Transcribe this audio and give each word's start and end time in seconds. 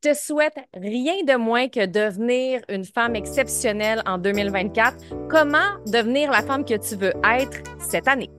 te 0.00 0.14
souhaite 0.14 0.56
rien 0.74 1.24
de 1.26 1.36
moins 1.36 1.68
que 1.68 1.84
devenir 1.84 2.62
une 2.70 2.84
femme 2.84 3.14
exceptionnelle 3.14 4.02
en 4.06 4.16
2024. 4.16 4.96
Comment 5.28 5.58
devenir 5.86 6.30
la 6.30 6.42
femme 6.42 6.64
que 6.64 6.74
tu 6.74 6.96
veux 6.96 7.12
être 7.24 7.58
cette 7.78 8.08
année? 8.08 8.30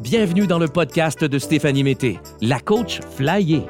Bienvenue 0.00 0.46
dans 0.46 0.58
le 0.58 0.66
podcast 0.66 1.22
de 1.22 1.38
Stéphanie 1.38 1.84
Mété, 1.84 2.18
la 2.40 2.58
coach 2.58 3.00
Flyer. 3.16 3.62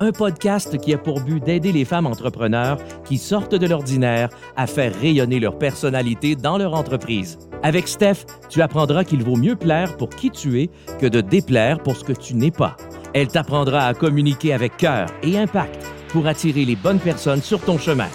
Un 0.00 0.12
podcast 0.12 0.76
qui 0.78 0.92
a 0.92 0.98
pour 0.98 1.20
but 1.20 1.42
d'aider 1.42 1.72
les 1.72 1.84
femmes 1.84 2.06
entrepreneurs 2.06 2.78
qui 3.04 3.16
sortent 3.16 3.54
de 3.54 3.66
l'ordinaire 3.66 4.28
à 4.56 4.66
faire 4.66 4.94
rayonner 4.94 5.40
leur 5.40 5.56
personnalité 5.56 6.34
dans 6.36 6.58
leur 6.58 6.74
entreprise. 6.74 7.38
Avec 7.62 7.88
Steph, 7.88 8.26
tu 8.50 8.60
apprendras 8.60 9.04
qu'il 9.04 9.22
vaut 9.22 9.36
mieux 9.36 9.56
plaire 9.56 9.96
pour 9.96 10.10
qui 10.10 10.30
tu 10.30 10.60
es 10.60 10.70
que 11.00 11.06
de 11.06 11.22
déplaire 11.22 11.82
pour 11.82 11.96
ce 11.96 12.04
que 12.04 12.12
tu 12.12 12.34
n'es 12.34 12.50
pas. 12.50 12.76
Elle 13.14 13.28
t'apprendra 13.28 13.86
à 13.86 13.94
communiquer 13.94 14.52
avec 14.52 14.76
cœur 14.76 15.06
et 15.22 15.38
impact 15.38 15.93
pour 16.14 16.28
attirer 16.28 16.64
les 16.64 16.76
bonnes 16.76 17.00
personnes 17.00 17.42
sur 17.42 17.60
ton 17.60 17.76
chemin. 17.76 18.08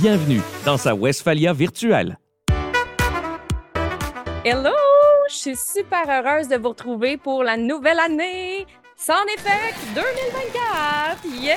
Bienvenue 0.00 0.40
dans 0.64 0.76
sa 0.76 0.96
Westphalia 0.96 1.52
virtuelle. 1.52 2.18
Hello! 4.44 4.74
Je 5.30 5.34
suis 5.34 5.56
super 5.56 6.02
heureuse 6.08 6.48
de 6.48 6.56
vous 6.56 6.70
retrouver 6.70 7.16
pour 7.16 7.44
la 7.44 7.56
nouvelle 7.56 8.00
année. 8.00 8.66
Sans 8.96 9.24
effet 9.36 9.72
2024! 9.94 11.26
Yay! 11.40 11.54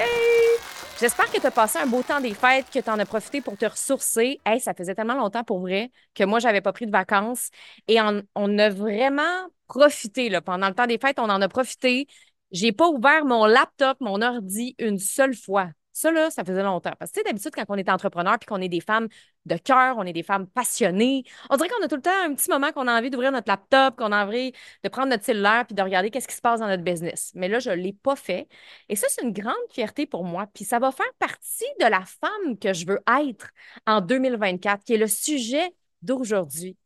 J'espère 0.99 1.31
que 1.31 1.39
tu 1.39 1.47
as 1.47 1.51
passé 1.51 1.79
un 1.79 1.87
beau 1.87 2.03
temps 2.03 2.21
des 2.21 2.35
fêtes, 2.35 2.67
que 2.71 2.77
tu 2.77 2.87
en 2.87 2.99
as 2.99 3.05
profité 3.07 3.41
pour 3.41 3.57
te 3.57 3.65
ressourcer. 3.65 4.39
Hey, 4.45 4.59
ça 4.59 4.75
faisait 4.75 4.93
tellement 4.93 5.15
longtemps 5.15 5.43
pour 5.43 5.61
vrai 5.61 5.89
que 6.13 6.23
moi, 6.23 6.37
j'avais 6.37 6.61
pas 6.61 6.73
pris 6.73 6.85
de 6.85 6.91
vacances. 6.91 7.49
Et 7.87 7.99
on, 7.99 8.21
on 8.35 8.59
a 8.59 8.69
vraiment 8.69 9.47
profité 9.67 10.29
là, 10.29 10.41
pendant 10.41 10.67
le 10.67 10.75
temps 10.75 10.85
des 10.85 10.99
fêtes. 10.99 11.17
On 11.17 11.29
en 11.29 11.41
a 11.41 11.47
profité. 11.47 12.05
J'ai 12.51 12.71
pas 12.71 12.87
ouvert 12.89 13.25
mon 13.25 13.45
laptop, 13.45 13.97
mon 14.01 14.21
ordi 14.21 14.75
une 14.79 14.99
seule 14.99 15.35
fois. 15.35 15.69
Ça, 15.93 16.11
là, 16.11 16.29
ça 16.31 16.43
faisait 16.43 16.63
longtemps. 16.63 16.93
Parce 16.97 17.11
que, 17.11 17.19
tu 17.19 17.25
d'habitude, 17.25 17.51
quand 17.53 17.65
on 17.69 17.75
est 17.75 17.89
entrepreneur 17.89 18.39
puis 18.39 18.47
qu'on 18.47 18.61
est 18.61 18.69
des 18.69 18.79
femmes 18.79 19.07
de 19.45 19.57
cœur, 19.57 19.97
on 19.97 20.03
est 20.03 20.13
des 20.13 20.23
femmes 20.23 20.47
passionnées, 20.47 21.23
on 21.49 21.57
dirait 21.57 21.69
qu'on 21.69 21.83
a 21.83 21.87
tout 21.87 21.97
le 21.97 22.01
temps 22.01 22.11
un 22.25 22.33
petit 22.33 22.49
moment 22.49 22.71
qu'on 22.71 22.87
a 22.87 22.97
envie 22.97 23.09
d'ouvrir 23.09 23.31
notre 23.31 23.49
laptop, 23.49 23.97
qu'on 23.97 24.11
a 24.11 24.25
envie 24.25 24.53
de 24.83 24.89
prendre 24.89 25.09
notre 25.09 25.25
cellulaire 25.25 25.65
puis 25.65 25.75
de 25.75 25.81
regarder 25.81 26.09
qu'est-ce 26.09 26.27
qui 26.27 26.35
se 26.35 26.41
passe 26.41 26.59
dans 26.61 26.67
notre 26.67 26.83
business. 26.83 27.31
Mais 27.35 27.49
là, 27.49 27.59
je 27.59 27.71
ne 27.71 27.75
l'ai 27.75 27.93
pas 27.93 28.15
fait. 28.15 28.47
Et 28.87 28.95
ça, 28.95 29.07
c'est 29.09 29.23
une 29.23 29.33
grande 29.33 29.53
fierté 29.69 30.05
pour 30.05 30.23
moi. 30.23 30.47
Puis 30.53 30.63
ça 30.63 30.79
va 30.79 30.91
faire 30.91 31.11
partie 31.19 31.65
de 31.79 31.85
la 31.85 32.03
femme 32.05 32.57
que 32.57 32.73
je 32.73 32.85
veux 32.85 32.99
être 33.27 33.49
en 33.85 34.01
2024, 34.01 34.83
qui 34.83 34.93
est 34.93 34.97
le 34.97 35.07
sujet 35.07 35.73
d'aujourd'hui. 36.01 36.77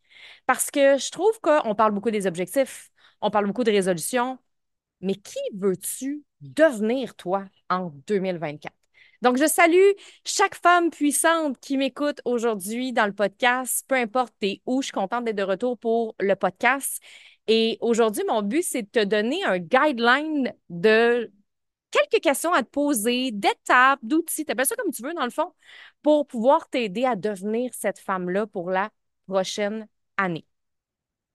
Parce 0.46 0.72
que 0.72 0.98
je 0.98 1.12
trouve 1.12 1.40
qu'on 1.42 1.76
parle 1.76 1.92
beaucoup 1.92 2.12
des 2.12 2.28
objectifs, 2.28 2.90
on 3.22 3.30
parle 3.30 3.46
beaucoup 3.46 3.64
de 3.64 3.72
résolutions, 3.72 4.40
mais 5.02 5.16
qui 5.16 5.40
veux-tu 5.54 6.24
devenir, 6.42 7.16
toi, 7.16 7.46
en 7.70 7.92
2024? 8.08 8.74
Donc, 9.22 9.38
je 9.38 9.48
salue 9.48 9.92
chaque 10.24 10.56
femme 10.56 10.90
puissante 10.92 11.60
qui 11.60 11.78
m'écoute 11.78 12.22
aujourd'hui 12.26 12.94
dans 12.94 13.06
le 13.06 13.14
podcast, 13.14 13.86
peu 13.88 13.96
importe 13.96 14.34
t'es 14.40 14.62
où, 14.66 14.82
je 14.82 14.88
suis 14.88 14.94
contente 14.94 15.26
d'être 15.26 15.36
de 15.36 15.44
retour 15.44 15.78
pour 15.78 16.16
le 16.20 16.36
podcast. 16.36 17.02
Et 17.48 17.78
aujourd'hui, 17.82 18.24
mon 18.28 18.42
but, 18.42 18.64
c'est 18.64 18.84
de 18.84 18.90
te 18.90 19.04
donner 19.04 19.44
un 19.44 19.60
guideline 19.60 20.54
de 20.70 21.32
quelques 21.92 22.22
questions 22.22 22.54
à 22.54 22.64
te 22.64 22.70
poser, 22.70 23.32
d'étapes, 23.32 24.00
d'outils, 24.04 24.46
t'appelles 24.46 24.66
ça 24.66 24.76
comme 24.76 24.92
tu 24.92 25.02
veux 25.02 25.14
dans 25.14 25.24
le 25.24 25.32
fond, 25.32 25.54
pour 26.02 26.28
pouvoir 26.28 26.70
t'aider 26.70 27.06
à 27.06 27.16
devenir 27.16 27.72
cette 27.74 28.00
femme-là 28.00 28.48
pour 28.48 28.70
la 28.70 28.92
prochaine 29.28 29.88
année. 30.18 30.46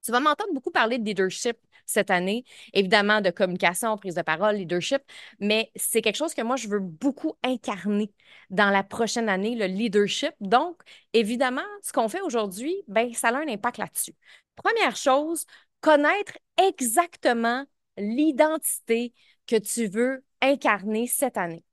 Tu 0.04 0.12
vas 0.12 0.20
m'entendre 0.20 0.52
beaucoup 0.54 0.70
parler 0.70 0.98
de 0.98 1.04
leadership 1.04 1.56
cette 1.90 2.10
année, 2.10 2.44
évidemment 2.72 3.20
de 3.20 3.30
communication, 3.30 3.96
prise 3.96 4.14
de 4.14 4.22
parole, 4.22 4.56
leadership, 4.56 5.02
mais 5.40 5.70
c'est 5.76 6.02
quelque 6.02 6.16
chose 6.16 6.34
que 6.34 6.42
moi, 6.42 6.56
je 6.56 6.68
veux 6.68 6.80
beaucoup 6.80 7.34
incarner 7.42 8.12
dans 8.50 8.70
la 8.70 8.82
prochaine 8.82 9.28
année, 9.28 9.56
le 9.56 9.66
leadership. 9.66 10.32
Donc, 10.40 10.80
évidemment, 11.12 11.62
ce 11.82 11.92
qu'on 11.92 12.08
fait 12.08 12.20
aujourd'hui, 12.20 12.74
ben, 12.88 13.12
ça 13.14 13.28
a 13.28 13.36
un 13.36 13.48
impact 13.48 13.78
là-dessus. 13.78 14.14
Première 14.56 14.96
chose, 14.96 15.46
connaître 15.80 16.38
exactement 16.56 17.64
l'identité 17.96 19.14
que 19.46 19.56
tu 19.56 19.86
veux 19.86 20.24
incarner 20.40 21.06
cette 21.06 21.36
année. 21.36 21.64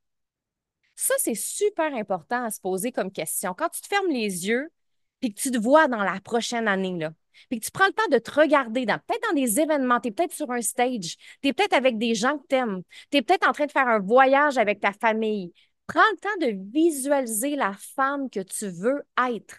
Ça, 0.96 1.14
c'est 1.20 1.36
super 1.36 1.94
important 1.94 2.44
à 2.44 2.50
se 2.50 2.60
poser 2.60 2.92
comme 2.92 3.12
question. 3.12 3.54
Quand 3.54 3.70
tu 3.70 3.82
te 3.82 3.88
fermes 3.88 4.10
les 4.10 4.48
yeux, 4.48 4.72
puis 5.20 5.34
que 5.34 5.40
tu 5.40 5.52
te 5.52 5.58
vois 5.58 5.88
dans 5.88 6.04
la 6.04 6.20
prochaine 6.20 6.68
année, 6.68 6.98
là, 6.98 7.14
puis 7.50 7.60
que 7.60 7.66
tu 7.66 7.72
prends 7.72 7.88
le 7.88 7.94
temps 7.94 8.08
de 8.12 8.18
te 8.18 8.32
regarder, 8.32 8.86
dans, 8.86 9.00
peut-être 9.00 9.28
dans 9.30 9.36
des 9.36 9.60
événements, 9.60 10.00
tu 10.00 10.10
es 10.10 10.12
peut-être 10.12 10.34
sur 10.34 10.52
un 10.52 10.62
stage, 10.62 11.16
tu 11.42 11.50
es 11.50 11.54
peut-être 11.54 11.74
avec 11.74 11.98
des 11.98 12.16
gens 12.16 12.38
que 12.38 12.46
tu 12.50 12.56
aimes, 12.56 12.82
tu 13.12 13.18
es 13.18 13.22
peut-être 13.22 13.48
en 13.48 13.54
train 13.54 13.66
de 13.66 13.72
faire 13.72 13.88
un 13.88 14.00
voyage 14.00 14.58
avec 14.58 14.80
ta 14.80 14.92
famille. 14.92 15.54
Prends 15.88 16.02
le 16.12 16.18
temps 16.18 16.48
de 16.48 16.72
visualiser 16.72 17.56
la 17.56 17.74
femme 17.96 18.30
que 18.30 18.42
tu 18.42 18.68
veux 18.68 19.04
être. 19.32 19.58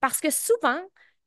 Parce 0.00 0.20
que 0.20 0.30
souvent, 0.30 0.80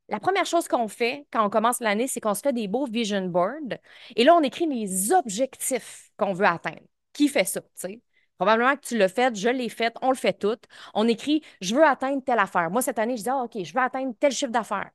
la 0.10 0.20
première 0.20 0.46
chose 0.46 0.68
qu'on 0.68 0.88
fait 0.88 1.26
quand 1.32 1.46
on 1.46 1.50
commence 1.50 1.80
l'année, 1.80 2.08
c'est 2.08 2.20
qu'on 2.20 2.34
se 2.34 2.42
fait 2.42 2.54
des 2.54 2.68
beaux 2.68 2.86
vision 2.86 3.26
boards. 3.28 3.78
Et 4.16 4.24
là, 4.24 4.36
on 4.36 4.42
écrit 4.42 4.68
les 4.68 5.12
objectifs 5.12 6.12
qu'on 6.18 6.34
veut 6.34 6.46
atteindre. 6.46 6.82
Qui 7.14 7.28
fait 7.28 7.46
ça, 7.46 7.62
tu 7.62 7.68
sais? 7.76 8.02
Probablement 8.38 8.76
que 8.76 8.82
tu 8.86 8.98
l'as 8.98 9.08
fait, 9.08 9.36
je 9.36 9.48
l'ai 9.50 9.70
fait, 9.70 9.96
on 10.02 10.10
le 10.10 10.16
fait 10.16 10.34
tout. 10.34 10.58
On 10.94 11.08
écrit, 11.08 11.42
je 11.62 11.74
veux 11.74 11.86
atteindre 11.86 12.22
telle 12.24 12.40
affaire. 12.40 12.70
Moi, 12.70 12.82
cette 12.82 13.00
année, 13.00 13.16
je 13.18 13.24
dis, 13.24 13.30
ah, 13.30 13.44
OK, 13.44 13.58
je 13.64 13.74
veux 13.74 13.80
atteindre 13.80 14.14
tel 14.20 14.32
chiffre 14.32 14.52
d'affaires. 14.52 14.92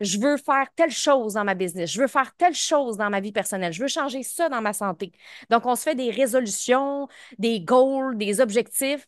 Je 0.00 0.18
veux 0.18 0.36
faire 0.36 0.66
telle 0.74 0.90
chose 0.90 1.34
dans 1.34 1.44
ma 1.44 1.54
business. 1.54 1.90
Je 1.90 2.00
veux 2.00 2.06
faire 2.06 2.34
telle 2.36 2.54
chose 2.54 2.96
dans 2.96 3.10
ma 3.10 3.20
vie 3.20 3.32
personnelle. 3.32 3.72
Je 3.72 3.82
veux 3.82 3.88
changer 3.88 4.22
ça 4.22 4.48
dans 4.48 4.60
ma 4.60 4.72
santé. 4.72 5.12
Donc, 5.50 5.66
on 5.66 5.76
se 5.76 5.82
fait 5.82 5.94
des 5.94 6.10
résolutions, 6.10 7.08
des 7.38 7.60
goals, 7.60 8.16
des 8.16 8.40
objectifs. 8.40 9.06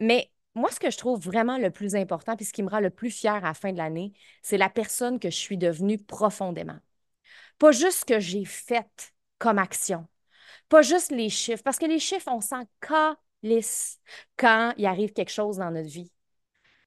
Mais 0.00 0.30
moi, 0.54 0.70
ce 0.70 0.80
que 0.80 0.90
je 0.90 0.98
trouve 0.98 1.20
vraiment 1.20 1.58
le 1.58 1.70
plus 1.70 1.94
important, 1.94 2.36
puis 2.36 2.44
ce 2.44 2.52
qui 2.52 2.62
me 2.62 2.70
rend 2.70 2.80
le 2.80 2.90
plus 2.90 3.10
fier 3.10 3.34
à 3.34 3.40
la 3.40 3.54
fin 3.54 3.72
de 3.72 3.78
l'année, 3.78 4.12
c'est 4.42 4.58
la 4.58 4.68
personne 4.70 5.18
que 5.18 5.30
je 5.30 5.36
suis 5.36 5.58
devenue 5.58 5.98
profondément. 5.98 6.78
Pas 7.58 7.72
juste 7.72 8.00
ce 8.00 8.04
que 8.04 8.20
j'ai 8.20 8.44
fait 8.44 9.12
comme 9.38 9.58
action, 9.58 10.06
pas 10.68 10.82
juste 10.82 11.12
les 11.12 11.28
chiffres, 11.28 11.62
parce 11.62 11.78
que 11.78 11.86
les 11.86 11.98
chiffres, 11.98 12.28
on 12.28 12.40
s'en 12.40 12.64
calisse 12.80 14.00
quand 14.36 14.74
il 14.76 14.86
arrive 14.86 15.12
quelque 15.12 15.30
chose 15.30 15.58
dans 15.58 15.70
notre 15.70 15.88
vie 15.88 16.10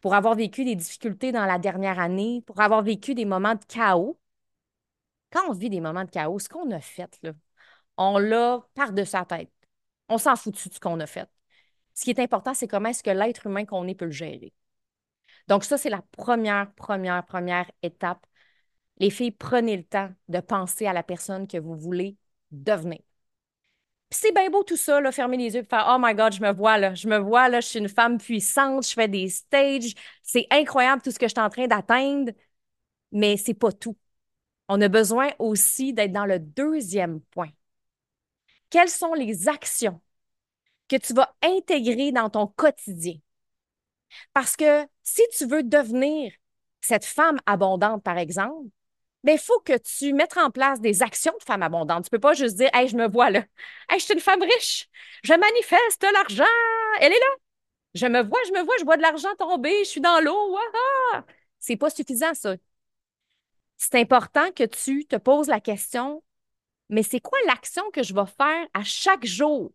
pour 0.04 0.16
avoir 0.16 0.36
vécu 0.36 0.66
des 0.66 0.76
difficultés 0.76 1.32
dans 1.32 1.46
la 1.46 1.58
dernière 1.60 1.98
année, 1.98 2.44
pour 2.46 2.60
avoir 2.60 2.84
vécu 2.84 3.16
des 3.16 3.24
moments 3.24 3.56
de 3.56 3.64
chaos. 3.70 4.20
Quand 5.32 5.50
on 5.50 5.54
vit 5.54 5.70
des 5.70 5.80
moments 5.80 6.04
de 6.04 6.10
chaos, 6.12 6.40
ce 6.40 6.50
qu'on 6.50 6.70
a 6.72 6.82
fait, 6.82 7.18
là, 7.24 7.32
on 7.98 8.18
l'a 8.20 8.68
par-dessus 8.76 9.12
sa 9.12 9.24
tête. 9.24 9.50
On 10.10 10.18
s'en 10.18 10.36
fout 10.36 10.54
de 10.54 10.60
ce 10.60 10.80
qu'on 10.82 11.00
a 11.00 11.08
fait. 11.08 11.30
Ce 11.94 12.04
qui 12.04 12.10
est 12.10 12.20
important, 12.20 12.54
c'est 12.54 12.68
comment 12.68 12.90
est-ce 12.90 13.02
que 13.02 13.12
l'être 13.12 13.48
humain 13.48 13.64
qu'on 13.64 13.88
est 13.88 13.96
peut 13.96 14.04
le 14.04 14.12
gérer. 14.12 14.54
Donc, 15.48 15.64
ça, 15.64 15.78
c'est 15.78 15.90
la 15.90 16.02
première, 16.12 16.74
première, 16.74 17.26
première 17.26 17.72
étape. 17.82 18.26
Les 18.98 19.10
filles, 19.10 19.32
prenez 19.32 19.78
le 19.78 19.86
temps 19.86 20.10
de 20.28 20.42
penser 20.42 20.86
à 20.86 20.92
la 20.92 21.04
personne 21.04 21.48
que 21.48 21.58
vous 21.58 21.78
voulez 21.78 22.18
devenir 22.52 23.00
c'est 24.14 24.34
bien 24.34 24.50
beau 24.50 24.64
tout 24.64 24.78
ça, 24.78 25.02
là, 25.02 25.12
fermer 25.12 25.38
les 25.38 25.54
yeux 25.56 25.62
et 25.62 25.64
faire 25.64 25.88
Oh 25.90 25.98
my 26.00 26.14
God, 26.16 26.34
je 26.34 26.42
me 26.42 26.52
vois 26.54 26.78
là, 26.78 26.94
je 26.96 27.08
me 27.08 27.18
vois 27.18 27.50
là, 27.50 27.62
je 27.62 27.68
suis 27.68 27.80
une 27.80 27.90
femme 27.90 28.18
puissante, 28.18 28.88
je 28.88 28.94
fais 28.94 29.08
des 29.08 29.30
stages, 29.30 29.94
c'est 30.24 30.48
incroyable 30.52 31.02
tout 31.02 31.12
ce 31.12 31.20
que 31.20 31.28
je 31.28 31.32
suis 31.34 31.40
en 31.42 31.50
train 31.50 31.68
d'atteindre, 31.68 32.32
mais 33.12 33.38
c'est 33.38 33.54
pas 33.56 33.72
tout. 33.74 33.98
On 34.70 34.82
a 34.82 34.90
besoin 34.90 35.32
aussi 35.40 35.94
d'être 35.94 36.14
dans 36.14 36.26
le 36.28 36.40
deuxième 36.40 37.22
point. 37.32 37.50
Quelles 38.70 38.90
sont 38.90 39.14
les 39.14 39.48
actions 39.48 40.02
que 40.90 40.98
tu 40.98 41.14
vas 41.14 41.36
intégrer 41.44 42.12
dans 42.14 42.30
ton 42.30 42.48
quotidien? 42.48 43.16
Parce 44.34 44.56
que 44.56 44.86
si 45.04 45.22
tu 45.38 45.46
veux 45.48 45.64
devenir 45.64 46.32
cette 46.82 47.06
femme 47.06 47.40
abondante, 47.46 48.04
par 48.04 48.18
exemple, 48.18 48.70
mais 49.24 49.36
il 49.36 49.40
faut 49.40 49.60
que 49.62 49.78
tu 49.78 50.14
mettes 50.14 50.38
en 50.38 50.52
place 50.52 50.82
des 50.82 51.02
actions 51.02 51.34
de 51.40 51.44
femme 51.44 51.64
abondante. 51.64 52.04
Tu 52.06 52.10
peux 52.10 52.20
pas 52.20 52.34
juste 52.34 52.56
dire, 52.58 52.70
hey, 52.74 52.88
je 52.88 52.96
me 52.98 53.08
vois 53.08 53.30
là. 53.30 53.40
Hey, 53.90 54.00
je 54.00 54.06
suis 54.06 54.14
une 54.14 54.20
femme 54.20 54.42
riche. 54.42 54.90
Je 55.24 55.34
manifeste 55.34 56.06
l'argent. 56.14 56.44
Elle 57.00 57.14
est 57.14 57.20
là. 57.20 57.26
Je 57.96 58.08
me 58.08 58.24
vois, 58.24 58.40
je 58.48 58.54
me 58.54 58.64
vois, 58.64 58.76
je 58.80 58.86
vois 58.86 58.98
de 58.98 59.02
l'argent 59.04 59.34
tomber. 59.38 59.84
Je 59.86 59.90
suis 59.90 60.02
dans 60.02 60.20
l'eau. 60.24 60.58
C'est 61.60 61.78
pas 61.78 61.90
suffisant, 61.90 62.34
ça. 62.34 62.56
C'est 63.78 64.00
important 64.00 64.52
que 64.52 64.64
tu 64.64 65.06
te 65.06 65.16
poses 65.18 65.48
la 65.48 65.60
question, 65.60 66.24
mais 66.90 67.04
c'est 67.04 67.20
quoi 67.22 67.40
l'action 67.48 67.84
que 67.92 68.04
je 68.04 68.14
vais 68.14 68.26
faire 68.26 68.68
à 68.74 68.84
chaque 68.84 69.26
jour 69.26 69.74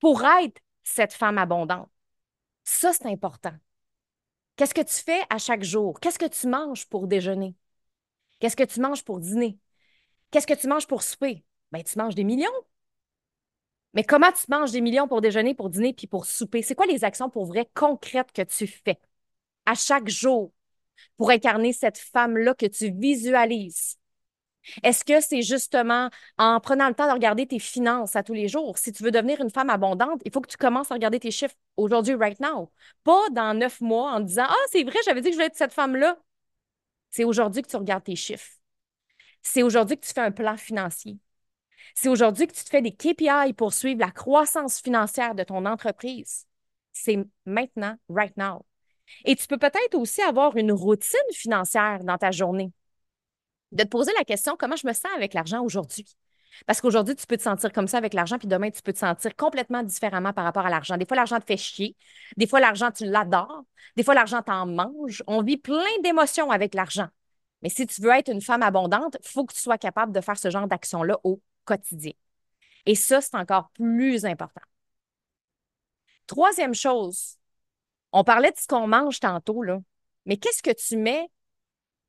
pour 0.00 0.24
être 0.24 0.60
cette 0.84 1.12
femme 1.14 1.38
abondante? 1.38 1.90
Ça, 2.64 2.92
c'est 2.92 3.06
important. 3.06 3.54
Qu'est-ce 4.56 4.74
que 4.74 4.80
tu 4.82 4.94
fais 4.94 5.22
à 5.30 5.38
chaque 5.38 5.64
jour? 5.64 5.98
Qu'est-ce 6.00 6.18
que 6.18 6.26
tu 6.26 6.46
manges 6.46 6.86
pour 6.86 7.06
déjeuner? 7.08 7.54
Qu'est-ce 8.40 8.56
que 8.56 8.64
tu 8.64 8.80
manges 8.80 9.04
pour 9.04 9.20
dîner? 9.20 9.58
Qu'est-ce 10.30 10.46
que 10.46 10.54
tu 10.54 10.68
manges 10.68 10.86
pour 10.86 11.02
souper? 11.02 11.44
Ben, 11.72 11.82
tu 11.84 11.98
manges 11.98 12.14
des 12.14 12.24
millions. 12.24 12.50
Mais 13.94 14.04
comment 14.04 14.30
tu 14.32 14.46
manges 14.48 14.70
des 14.70 14.80
millions 14.80 15.08
pour 15.08 15.20
déjeuner, 15.20 15.54
pour 15.54 15.68
dîner, 15.68 15.92
puis 15.92 16.06
pour 16.06 16.26
souper? 16.26 16.62
C'est 16.62 16.74
quoi 16.74 16.86
les 16.86 17.04
actions 17.04 17.28
pour 17.28 17.46
vrai 17.46 17.68
concrètes 17.74 18.32
que 18.32 18.42
tu 18.42 18.66
fais 18.66 19.00
à 19.66 19.74
chaque 19.74 20.08
jour 20.08 20.52
pour 21.16 21.30
incarner 21.30 21.72
cette 21.72 21.98
femme-là 21.98 22.54
que 22.54 22.66
tu 22.66 22.92
visualises? 22.92 23.98
Est-ce 24.82 25.04
que 25.04 25.20
c'est 25.20 25.42
justement 25.42 26.10
en 26.38 26.60
prenant 26.60 26.88
le 26.88 26.94
temps 26.94 27.08
de 27.08 27.12
regarder 27.12 27.46
tes 27.46 27.58
finances 27.58 28.16
à 28.16 28.22
tous 28.22 28.34
les 28.34 28.48
jours? 28.48 28.78
Si 28.78 28.92
tu 28.92 29.02
veux 29.02 29.10
devenir 29.10 29.40
une 29.40 29.50
femme 29.50 29.70
abondante, 29.70 30.20
il 30.24 30.32
faut 30.32 30.40
que 30.40 30.50
tu 30.50 30.58
commences 30.58 30.90
à 30.90 30.94
regarder 30.94 31.20
tes 31.20 31.30
chiffres 31.30 31.54
aujourd'hui, 31.76 32.14
right 32.14 32.38
now. 32.40 32.70
Pas 33.04 33.28
dans 33.32 33.54
neuf 33.54 33.80
mois 33.80 34.12
en 34.12 34.20
disant 34.20 34.46
Ah, 34.48 34.54
c'est 34.70 34.84
vrai, 34.84 34.98
j'avais 35.04 35.20
dit 35.22 35.28
que 35.28 35.32
je 35.32 35.36
voulais 35.36 35.46
être 35.46 35.56
cette 35.56 35.72
femme-là. 35.72 36.18
C'est 37.10 37.24
aujourd'hui 37.24 37.62
que 37.62 37.68
tu 37.68 37.76
regardes 37.76 38.04
tes 38.04 38.16
chiffres. 38.16 38.52
C'est 39.42 39.62
aujourd'hui 39.62 39.98
que 39.98 40.06
tu 40.06 40.12
fais 40.12 40.20
un 40.20 40.30
plan 40.30 40.56
financier. 40.56 41.18
C'est 41.94 42.08
aujourd'hui 42.08 42.46
que 42.46 42.52
tu 42.52 42.64
te 42.64 42.68
fais 42.68 42.82
des 42.82 42.92
KPI 42.94 43.52
pour 43.56 43.72
suivre 43.72 44.00
la 44.00 44.10
croissance 44.10 44.80
financière 44.80 45.34
de 45.34 45.42
ton 45.42 45.64
entreprise. 45.66 46.46
C'est 46.92 47.18
maintenant, 47.46 47.96
right 48.08 48.36
now. 48.36 48.64
Et 49.24 49.34
tu 49.34 49.46
peux 49.46 49.58
peut-être 49.58 49.94
aussi 49.94 50.22
avoir 50.22 50.56
une 50.56 50.72
routine 50.72 51.18
financière 51.32 52.04
dans 52.04 52.18
ta 52.18 52.30
journée. 52.30 52.72
De 53.72 53.84
te 53.84 53.88
poser 53.88 54.12
la 54.18 54.24
question, 54.24 54.56
comment 54.58 54.76
je 54.76 54.86
me 54.86 54.92
sens 54.92 55.10
avec 55.16 55.34
l'argent 55.34 55.62
aujourd'hui? 55.62 56.06
Parce 56.66 56.80
qu'aujourd'hui, 56.80 57.14
tu 57.16 57.26
peux 57.26 57.36
te 57.36 57.42
sentir 57.42 57.72
comme 57.72 57.88
ça 57.88 57.98
avec 57.98 58.14
l'argent, 58.14 58.38
puis 58.38 58.48
demain, 58.48 58.70
tu 58.70 58.82
peux 58.82 58.92
te 58.92 58.98
sentir 58.98 59.34
complètement 59.36 59.82
différemment 59.82 60.32
par 60.32 60.44
rapport 60.44 60.66
à 60.66 60.70
l'argent. 60.70 60.96
Des 60.96 61.06
fois, 61.06 61.16
l'argent 61.16 61.38
te 61.38 61.44
fait 61.44 61.56
chier. 61.56 61.96
Des 62.36 62.46
fois, 62.46 62.60
l'argent, 62.60 62.90
tu 62.90 63.04
l'adores. 63.06 63.64
Des 63.96 64.02
fois, 64.02 64.14
l'argent 64.14 64.42
t'en 64.42 64.66
mange. 64.66 65.22
On 65.26 65.42
vit 65.42 65.56
plein 65.56 65.98
d'émotions 66.02 66.50
avec 66.50 66.74
l'argent. 66.74 67.08
Mais 67.62 67.68
si 67.68 67.86
tu 67.86 68.00
veux 68.00 68.10
être 68.10 68.30
une 68.30 68.40
femme 68.40 68.62
abondante, 68.62 69.16
il 69.22 69.28
faut 69.28 69.44
que 69.44 69.54
tu 69.54 69.60
sois 69.60 69.78
capable 69.78 70.12
de 70.12 70.20
faire 70.20 70.38
ce 70.38 70.50
genre 70.50 70.66
d'action-là 70.66 71.18
au 71.24 71.40
quotidien. 71.64 72.12
Et 72.86 72.94
ça, 72.94 73.20
c'est 73.20 73.36
encore 73.36 73.70
plus 73.70 74.24
important. 74.24 74.62
Troisième 76.26 76.74
chose, 76.74 77.36
on 78.12 78.24
parlait 78.24 78.52
de 78.52 78.56
ce 78.56 78.66
qu'on 78.66 78.86
mange 78.86 79.20
tantôt, 79.20 79.62
là. 79.62 79.80
Mais 80.26 80.36
qu'est-ce 80.36 80.62
que 80.62 80.70
tu 80.70 80.96
mets 80.96 81.28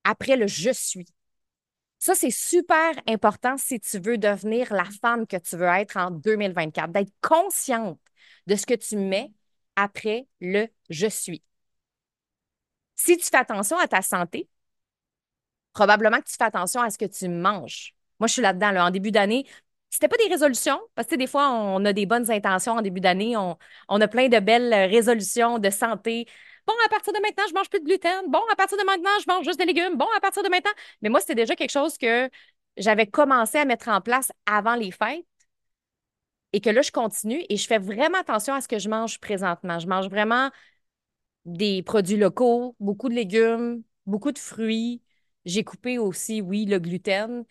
après 0.04 0.36
le 0.36 0.48
je 0.48 0.72
suis? 0.72 1.08
Ça, 2.02 2.16
c'est 2.16 2.32
super 2.32 2.94
important 3.08 3.58
si 3.58 3.80
tu 3.80 4.00
veux 4.00 4.18
devenir 4.18 4.74
la 4.74 4.86
femme 4.86 5.28
que 5.28 5.38
tu 5.38 5.56
veux 5.56 5.68
être 5.68 5.98
en 5.98 6.10
2024, 6.10 6.92
d'être 6.92 7.14
consciente 7.22 8.00
de 8.48 8.56
ce 8.56 8.66
que 8.66 8.74
tu 8.74 8.98
mets 8.98 9.32
après 9.76 10.28
le 10.40 10.68
je 10.90 11.06
suis. 11.08 11.44
Si 12.96 13.18
tu 13.18 13.26
fais 13.26 13.38
attention 13.38 13.78
à 13.78 13.88
ta 13.88 14.02
santé, 14.02 14.50
probablement 15.74 16.18
que 16.20 16.28
tu 16.28 16.36
fais 16.38 16.44
attention 16.44 16.82
à 16.82 16.90
ce 16.90 16.98
que 16.98 17.06
tu 17.06 17.28
manges. 17.30 17.94
Moi, 18.20 18.28
je 18.28 18.34
suis 18.34 18.42
là-dedans. 18.42 18.76
En 18.88 18.92
début 18.92 19.12
d'année, 19.12 19.46
c'était 19.92 20.08
pas 20.08 20.18
des 20.18 20.28
résolutions, 20.30 20.80
parce 20.96 21.08
que 21.08 21.16
des 21.16 21.28
fois, 21.28 21.52
on 21.52 21.86
a 21.86 21.94
des 21.94 22.06
bonnes 22.08 22.32
intentions 22.32 22.74
en 22.74 22.82
début 22.82 23.02
d'année, 23.02 23.36
on, 23.38 23.58
a 23.90 24.08
plein 24.08 24.28
de 24.30 24.40
belles 24.40 24.74
résolutions 24.90 25.60
de 25.60 25.70
santé. 25.70 26.26
Bon, 26.72 26.78
à 26.86 26.90
partir 26.90 27.12
de 27.12 27.20
maintenant, 27.20 27.44
je 27.50 27.54
mange 27.54 27.70
plus 27.70 27.80
de 27.82 27.86
gluten. 27.86 28.30
Bon, 28.30 28.40
à 28.52 28.56
partir 28.56 28.78
de 28.78 28.84
maintenant, 28.84 29.10
je 29.22 29.26
mange 29.28 29.44
juste 29.46 29.60
des 29.60 29.66
légumes. 29.66 29.98
Bon, 29.98 30.06
à 30.16 30.22
partir 30.22 30.42
de 30.42 30.48
maintenant. 30.48 30.72
Mais 31.02 31.10
moi, 31.10 31.20
c'était 31.20 31.36
déjà 31.36 31.56
quelque 31.56 31.72
chose 31.72 31.98
que 31.98 32.30
j'avais 32.78 33.08
commencé 33.08 33.58
à 33.58 33.66
mettre 33.66 33.90
en 33.90 34.00
place 34.00 34.32
avant 34.46 34.76
les 34.76 34.92
fêtes 34.92 35.26
et 36.54 36.62
que 36.62 36.70
là, 36.70 36.82
je 36.82 36.92
continue 36.92 37.44
et 37.50 37.58
je 37.58 37.68
fais 37.68 37.78
vraiment 37.78 38.20
attention 38.20 38.54
à 38.54 38.62
ce 38.62 38.68
que 38.70 38.80
je 38.80 38.88
mange 38.90 39.20
présentement. 39.20 39.80
Je 39.80 39.88
mange 39.88 40.08
vraiment 40.10 40.50
des 41.46 41.84
produits 41.84 42.18
locaux, 42.18 42.76
beaucoup 42.80 43.10
de 43.10 43.16
légumes, 43.16 43.84
beaucoup 44.06 44.32
de 44.32 44.40
fruits. 44.40 45.02
J'ai 45.46 45.64
coupé 45.64 45.98
aussi, 45.98 46.42
oui, 46.42 46.66
le 46.66 46.80
gluten. 46.80 47.44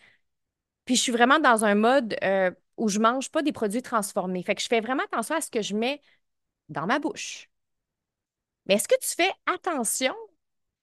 Puis 0.86 0.96
je 0.96 1.02
suis 1.02 1.12
vraiment 1.12 1.40
dans 1.40 1.64
un 1.66 1.74
mode 1.74 2.16
euh, 2.24 2.50
où 2.78 2.88
je 2.88 3.00
mange 3.00 3.30
pas 3.30 3.42
des 3.42 3.52
produits 3.52 3.82
transformés. 3.82 4.42
Fait 4.42 4.54
que 4.54 4.62
je 4.62 4.68
fais 4.68 4.80
vraiment 4.80 5.04
attention 5.04 5.36
à 5.36 5.42
ce 5.42 5.50
que 5.50 5.62
je 5.62 5.76
mets 5.76 6.00
dans 6.70 6.86
ma 6.86 7.00
bouche. 7.00 7.49
Mais 8.70 8.76
est-ce 8.76 8.86
que 8.86 8.94
tu 9.00 9.16
fais 9.16 9.32
attention 9.52 10.14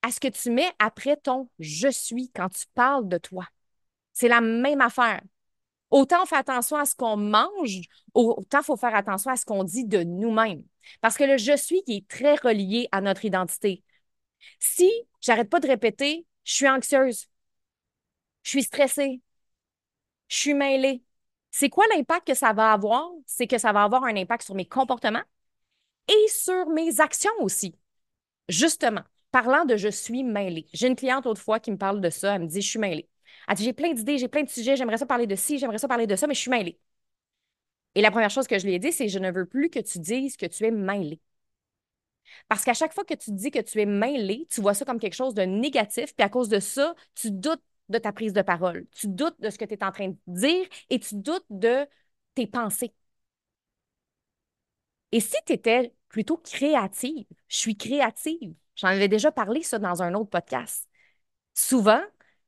à 0.01 0.11
ce 0.11 0.19
que 0.19 0.27
tu 0.27 0.51
mets 0.51 0.69
après 0.77 1.15
ton 1.15 1.49
je 1.57 1.87
suis 1.87 2.29
quand 2.35 2.49
tu 2.49 2.65
parles 2.75 3.07
de 3.07 3.17
toi? 3.17 3.47
C'est 4.11 4.27
la 4.27 4.41
même 4.41 4.81
affaire. 4.81 5.21
Autant 5.89 6.23
on 6.23 6.25
fait 6.25 6.35
attention 6.35 6.75
à 6.75 6.83
ce 6.83 6.95
qu'on 6.95 7.15
mange, 7.15 7.79
autant 8.13 8.59
il 8.59 8.65
faut 8.65 8.75
faire 8.75 8.93
attention 8.93 9.31
à 9.31 9.37
ce 9.37 9.45
qu'on 9.45 9.63
dit 9.63 9.85
de 9.85 10.03
nous-mêmes. 10.03 10.65
Parce 10.99 11.15
que 11.15 11.23
le 11.23 11.37
je 11.37 11.55
suis 11.55 11.81
est 11.87 12.05
très 12.09 12.35
relié 12.35 12.89
à 12.91 12.99
notre 12.99 13.23
identité. 13.23 13.85
Si 14.59 14.91
j'arrête 15.21 15.49
pas 15.49 15.61
de 15.61 15.67
répéter, 15.67 16.27
je 16.43 16.55
suis 16.55 16.69
anxieuse, 16.69 17.27
je 18.43 18.49
suis 18.49 18.63
stressée, 18.63 19.21
je 20.27 20.35
suis 20.37 20.53
mêlée. 20.53 21.03
C'est 21.51 21.69
quoi 21.69 21.85
l'impact 21.95 22.27
que 22.27 22.33
ça 22.33 22.53
va 22.53 22.73
avoir? 22.73 23.09
C'est 23.25 23.47
que 23.47 23.57
ça 23.57 23.71
va 23.71 23.83
avoir 23.83 24.03
un 24.03 24.15
impact 24.17 24.43
sur 24.43 24.55
mes 24.55 24.67
comportements? 24.67 25.23
Et 26.07 26.27
sur 26.29 26.67
mes 26.69 26.99
actions 27.01 27.31
aussi. 27.41 27.75
Justement, 28.49 29.03
parlant 29.31 29.65
de 29.65 29.77
je 29.77 29.89
suis 29.89 30.23
mêlée. 30.23 30.67
J'ai 30.73 30.87
une 30.87 30.95
cliente 30.95 31.25
autrefois 31.27 31.59
qui 31.59 31.71
me 31.71 31.77
parle 31.77 32.01
de 32.01 32.09
ça. 32.09 32.35
Elle 32.35 32.43
me 32.43 32.47
dit 32.47 32.61
Je 32.61 32.69
suis 32.69 32.79
mêlée. 32.79 33.09
Elle 33.47 33.55
dit 33.57 33.65
J'ai 33.65 33.73
plein 33.73 33.93
d'idées, 33.93 34.17
j'ai 34.17 34.27
plein 34.29 34.43
de 34.43 34.49
sujets, 34.49 34.75
j'aimerais 34.77 34.97
ça 34.97 35.05
parler 35.05 35.27
de 35.27 35.35
ci, 35.35 35.57
j'aimerais 35.59 35.79
ça 35.79 35.87
parler 35.87 36.07
de 36.07 36.15
ça, 36.15 36.27
mais 36.27 36.33
je 36.35 36.41
suis 36.41 36.51
mêlée. 36.51 36.79
Et 37.95 38.01
la 38.01 38.11
première 38.11 38.29
chose 38.29 38.47
que 38.47 38.57
je 38.59 38.65
lui 38.65 38.73
ai 38.75 38.79
dit, 38.79 38.91
c'est 38.93 39.09
Je 39.09 39.19
ne 39.19 39.29
veux 39.31 39.45
plus 39.45 39.69
que 39.69 39.79
tu 39.79 39.99
dises 39.99 40.37
que 40.37 40.45
tu 40.45 40.65
es 40.65 40.71
mêlée. 40.71 41.19
Parce 42.47 42.63
qu'à 42.63 42.73
chaque 42.73 42.93
fois 42.93 43.03
que 43.05 43.13
tu 43.13 43.31
dis 43.31 43.51
que 43.51 43.59
tu 43.59 43.79
es 43.81 43.85
mêlée, 43.85 44.47
tu 44.49 44.61
vois 44.61 44.73
ça 44.73 44.85
comme 44.85 44.99
quelque 44.99 45.13
chose 45.15 45.33
de 45.33 45.41
négatif, 45.43 46.15
puis 46.15 46.23
à 46.25 46.29
cause 46.29 46.49
de 46.49 46.59
ça, 46.59 46.95
tu 47.15 47.31
doutes 47.31 47.63
de 47.89 47.97
ta 47.99 48.11
prise 48.11 48.33
de 48.33 48.41
parole. 48.41 48.85
Tu 48.95 49.07
doutes 49.07 49.39
de 49.39 49.49
ce 49.49 49.57
que 49.57 49.65
tu 49.65 49.73
es 49.73 49.83
en 49.83 49.91
train 49.91 50.09
de 50.09 50.17
dire 50.27 50.65
et 50.89 50.99
tu 50.99 51.15
doutes 51.15 51.45
de 51.49 51.85
tes 52.35 52.47
pensées. 52.47 52.93
Et 55.11 55.19
si 55.19 55.35
tu 55.45 55.53
étais 55.53 55.93
plutôt 56.09 56.37
créative, 56.37 57.25
je 57.47 57.57
suis 57.57 57.77
créative, 57.77 58.53
j'en 58.75 58.89
avais 58.89 59.07
déjà 59.07 59.31
parlé 59.31 59.63
ça 59.63 59.79
dans 59.79 60.01
un 60.01 60.13
autre 60.13 60.29
podcast. 60.29 60.87
Souvent, 61.53 62.01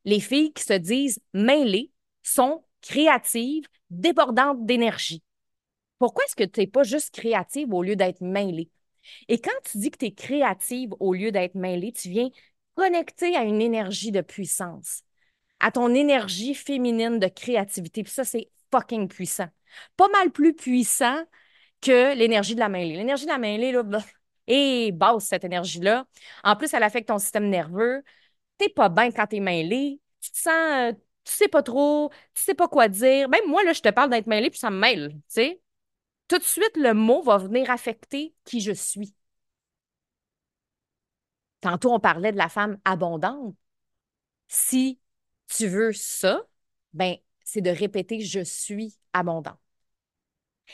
les 0.05 0.19
filles 0.19 0.53
qui 0.53 0.63
se 0.63 0.73
disent 0.73 1.19
mêlées 1.33 1.91
sont 2.23 2.63
créatives, 2.81 3.65
débordantes 3.89 4.65
d'énergie. 4.65 5.23
Pourquoi 5.97 6.23
est-ce 6.25 6.35
que 6.35 6.43
tu 6.43 6.61
n'es 6.61 6.67
pas 6.67 6.83
juste 6.83 7.13
créative 7.13 7.73
au 7.73 7.83
lieu 7.83 7.95
d'être 7.95 8.21
mêlée? 8.21 8.69
Et 9.27 9.39
quand 9.39 9.51
tu 9.69 9.77
dis 9.79 9.91
que 9.91 9.97
tu 9.97 10.05
es 10.05 10.13
créative 10.13 10.91
au 10.99 11.13
lieu 11.13 11.31
d'être 11.31 11.55
mêlée, 11.55 11.91
tu 11.91 12.09
viens 12.09 12.29
connecter 12.75 13.35
à 13.35 13.43
une 13.43 13.61
énergie 13.61 14.11
de 14.11 14.21
puissance 14.21 15.03
à 15.59 15.71
ton 15.71 15.93
énergie 15.93 16.55
féminine 16.55 17.19
de 17.19 17.27
créativité. 17.27 18.03
Puis 18.03 18.13
ça, 18.13 18.23
c'est 18.23 18.49
fucking 18.71 19.07
puissant. 19.07 19.49
Pas 19.97 20.07
mal 20.09 20.31
plus 20.31 20.53
puissant 20.53 21.23
que 21.81 22.15
l'énergie 22.15 22.55
de 22.55 22.59
la 22.59 22.69
mêlée. 22.69 22.95
L'énergie 22.97 23.25
de 23.25 23.31
la 23.31 23.37
mêlée, 23.37 23.71
là, 23.71 23.83
et 24.47 24.91
basse 24.91 25.25
cette 25.25 25.43
énergie-là. 25.43 26.05
En 26.43 26.55
plus, 26.55 26.73
elle 26.73 26.83
affecte 26.83 27.09
ton 27.09 27.19
système 27.19 27.49
nerveux. 27.49 28.03
T'es 28.57 28.69
pas 28.69 28.89
bien 28.89 29.11
quand 29.11 29.27
t'es 29.27 29.39
mêlé. 29.39 30.01
Tu 30.21 30.31
te 30.31 30.37
sens, 30.39 30.53
euh, 30.53 30.93
tu 31.23 31.33
sais 31.33 31.47
pas 31.47 31.63
trop, 31.63 32.11
tu 32.33 32.43
sais 32.43 32.55
pas 32.55 32.67
quoi 32.67 32.89
dire. 32.89 33.29
Même 33.29 33.47
moi, 33.47 33.63
là, 33.63 33.73
je 33.73 33.81
te 33.81 33.89
parle 33.89 34.09
d'être 34.09 34.27
mêlé, 34.27 34.49
puis 34.49 34.59
ça 34.59 34.71
me 34.71 34.79
mêle, 34.79 35.11
tu 35.13 35.21
sais. 35.29 35.61
Tout 36.29 36.39
de 36.39 36.43
suite, 36.43 36.77
le 36.77 36.93
mot 36.93 37.21
va 37.23 37.37
venir 37.37 37.69
affecter 37.71 38.35
qui 38.45 38.61
je 38.61 38.73
suis. 38.73 39.15
Tantôt, 41.61 41.93
on 41.93 41.99
parlait 41.99 42.31
de 42.31 42.37
la 42.37 42.49
femme 42.49 42.79
abondante. 42.85 43.55
Si 44.47 44.99
tu 45.47 45.67
veux 45.67 45.93
ça, 45.93 46.43
ben, 46.93 47.17
c'est 47.45 47.61
de 47.61 47.69
répéter 47.71 48.21
je 48.21 48.41
suis 48.43 48.97
abondant. 49.13 49.57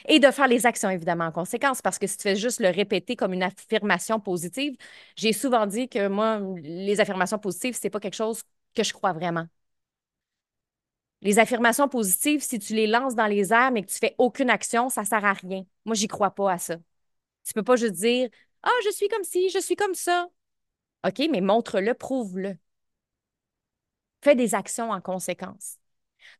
Et 0.08 0.20
de 0.20 0.30
faire 0.32 0.48
les 0.48 0.66
actions, 0.66 0.90
évidemment, 0.90 1.26
en 1.26 1.32
conséquence, 1.32 1.82
parce 1.82 2.00
que 2.00 2.08
si 2.08 2.18
tu 2.18 2.24
fais 2.24 2.36
juste 2.36 2.60
le 2.60 2.70
répéter 2.70 3.16
comme 3.16 3.34
une 3.34 3.44
affirmation 3.44 4.20
positive, 4.20 4.76
j'ai 5.16 5.34
souvent 5.34 5.66
dit 5.68 5.90
que 5.90 6.08
moi, 6.08 6.40
les 6.62 7.00
affirmations 7.00 7.40
positives, 7.40 7.78
c'est 7.80 7.90
pas 7.90 8.00
quelque 8.00 8.16
chose 8.16 8.44
que 8.76 8.84
je 8.84 8.94
crois 8.94 9.14
vraiment. 9.14 9.48
Les 11.22 11.40
affirmations 11.40 11.88
positives, 11.90 12.42
si 12.44 12.60
tu 12.60 12.74
les 12.76 12.88
lances 12.88 13.16
dans 13.16 13.26
les 13.28 13.52
airs, 13.54 13.72
mais 13.72 13.82
que 13.84 13.90
tu 13.92 13.98
fais 13.98 14.16
aucune 14.18 14.50
action, 14.50 14.90
ça 14.90 15.06
sert 15.06 15.26
à 15.26 15.34
rien. 15.34 15.66
Moi, 15.86 15.96
j'y 15.96 16.08
crois 16.08 16.32
pas 16.32 16.52
à 16.54 16.58
ça. 16.60 16.76
Tu 17.46 17.54
peux 17.54 17.64
pas 17.64 17.76
juste 17.78 17.94
dire 17.94 18.30
Ah, 18.64 18.72
je 18.86 18.92
suis 18.92 19.08
comme 19.10 19.24
ci, 19.24 19.50
je 19.50 19.60
suis 19.60 19.76
comme 19.76 19.96
ça. 19.96 20.28
OK, 21.08 21.22
mais 21.32 21.42
montre-le, 21.42 21.94
prouve-le. 21.96 22.58
Fais 24.22 24.36
des 24.36 24.56
actions 24.56 24.92
en 24.92 25.02
conséquence. 25.02 25.78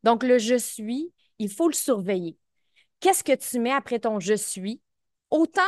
Donc, 0.04 0.22
le 0.24 0.38
je 0.38 0.56
suis, 0.56 1.12
il 1.38 1.50
faut 1.50 1.68
le 1.68 1.74
surveiller. 1.74 2.38
Qu'est-ce 3.00 3.24
que 3.24 3.34
tu 3.34 3.58
mets 3.60 3.72
après 3.72 4.00
ton 4.00 4.20
je 4.20 4.34
suis, 4.34 4.80
autant 5.30 5.62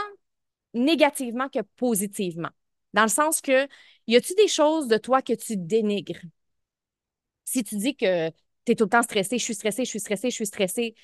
négativement 0.75 1.49
que 1.49 1.61
positivement? 1.77 2.51
Dans 2.95 3.03
le 3.03 3.09
sens 3.09 3.41
que, 3.41 3.69
y 4.07 4.17
a-tu 4.17 4.35
des 4.35 4.49
choses 4.49 4.89
de 4.89 4.99
toi 4.99 5.23
que 5.23 5.35
tu 5.35 5.57
dénigres? 5.57 6.21
Si 7.45 7.65
tu 7.65 7.77
dis 7.77 7.97
que 7.97 8.29
tu 8.31 8.73
es 8.73 8.75
tout 8.75 8.85
le 8.85 8.91
temps 8.91 9.03
stressé, 9.03 9.39
je 9.39 9.45
suis 9.45 9.55
stressé, 9.55 9.85
je 9.85 9.91
suis 9.91 10.01
stressé, 10.01 10.31
je 10.31 10.35
suis 10.35 10.47
stressé, 10.47 10.95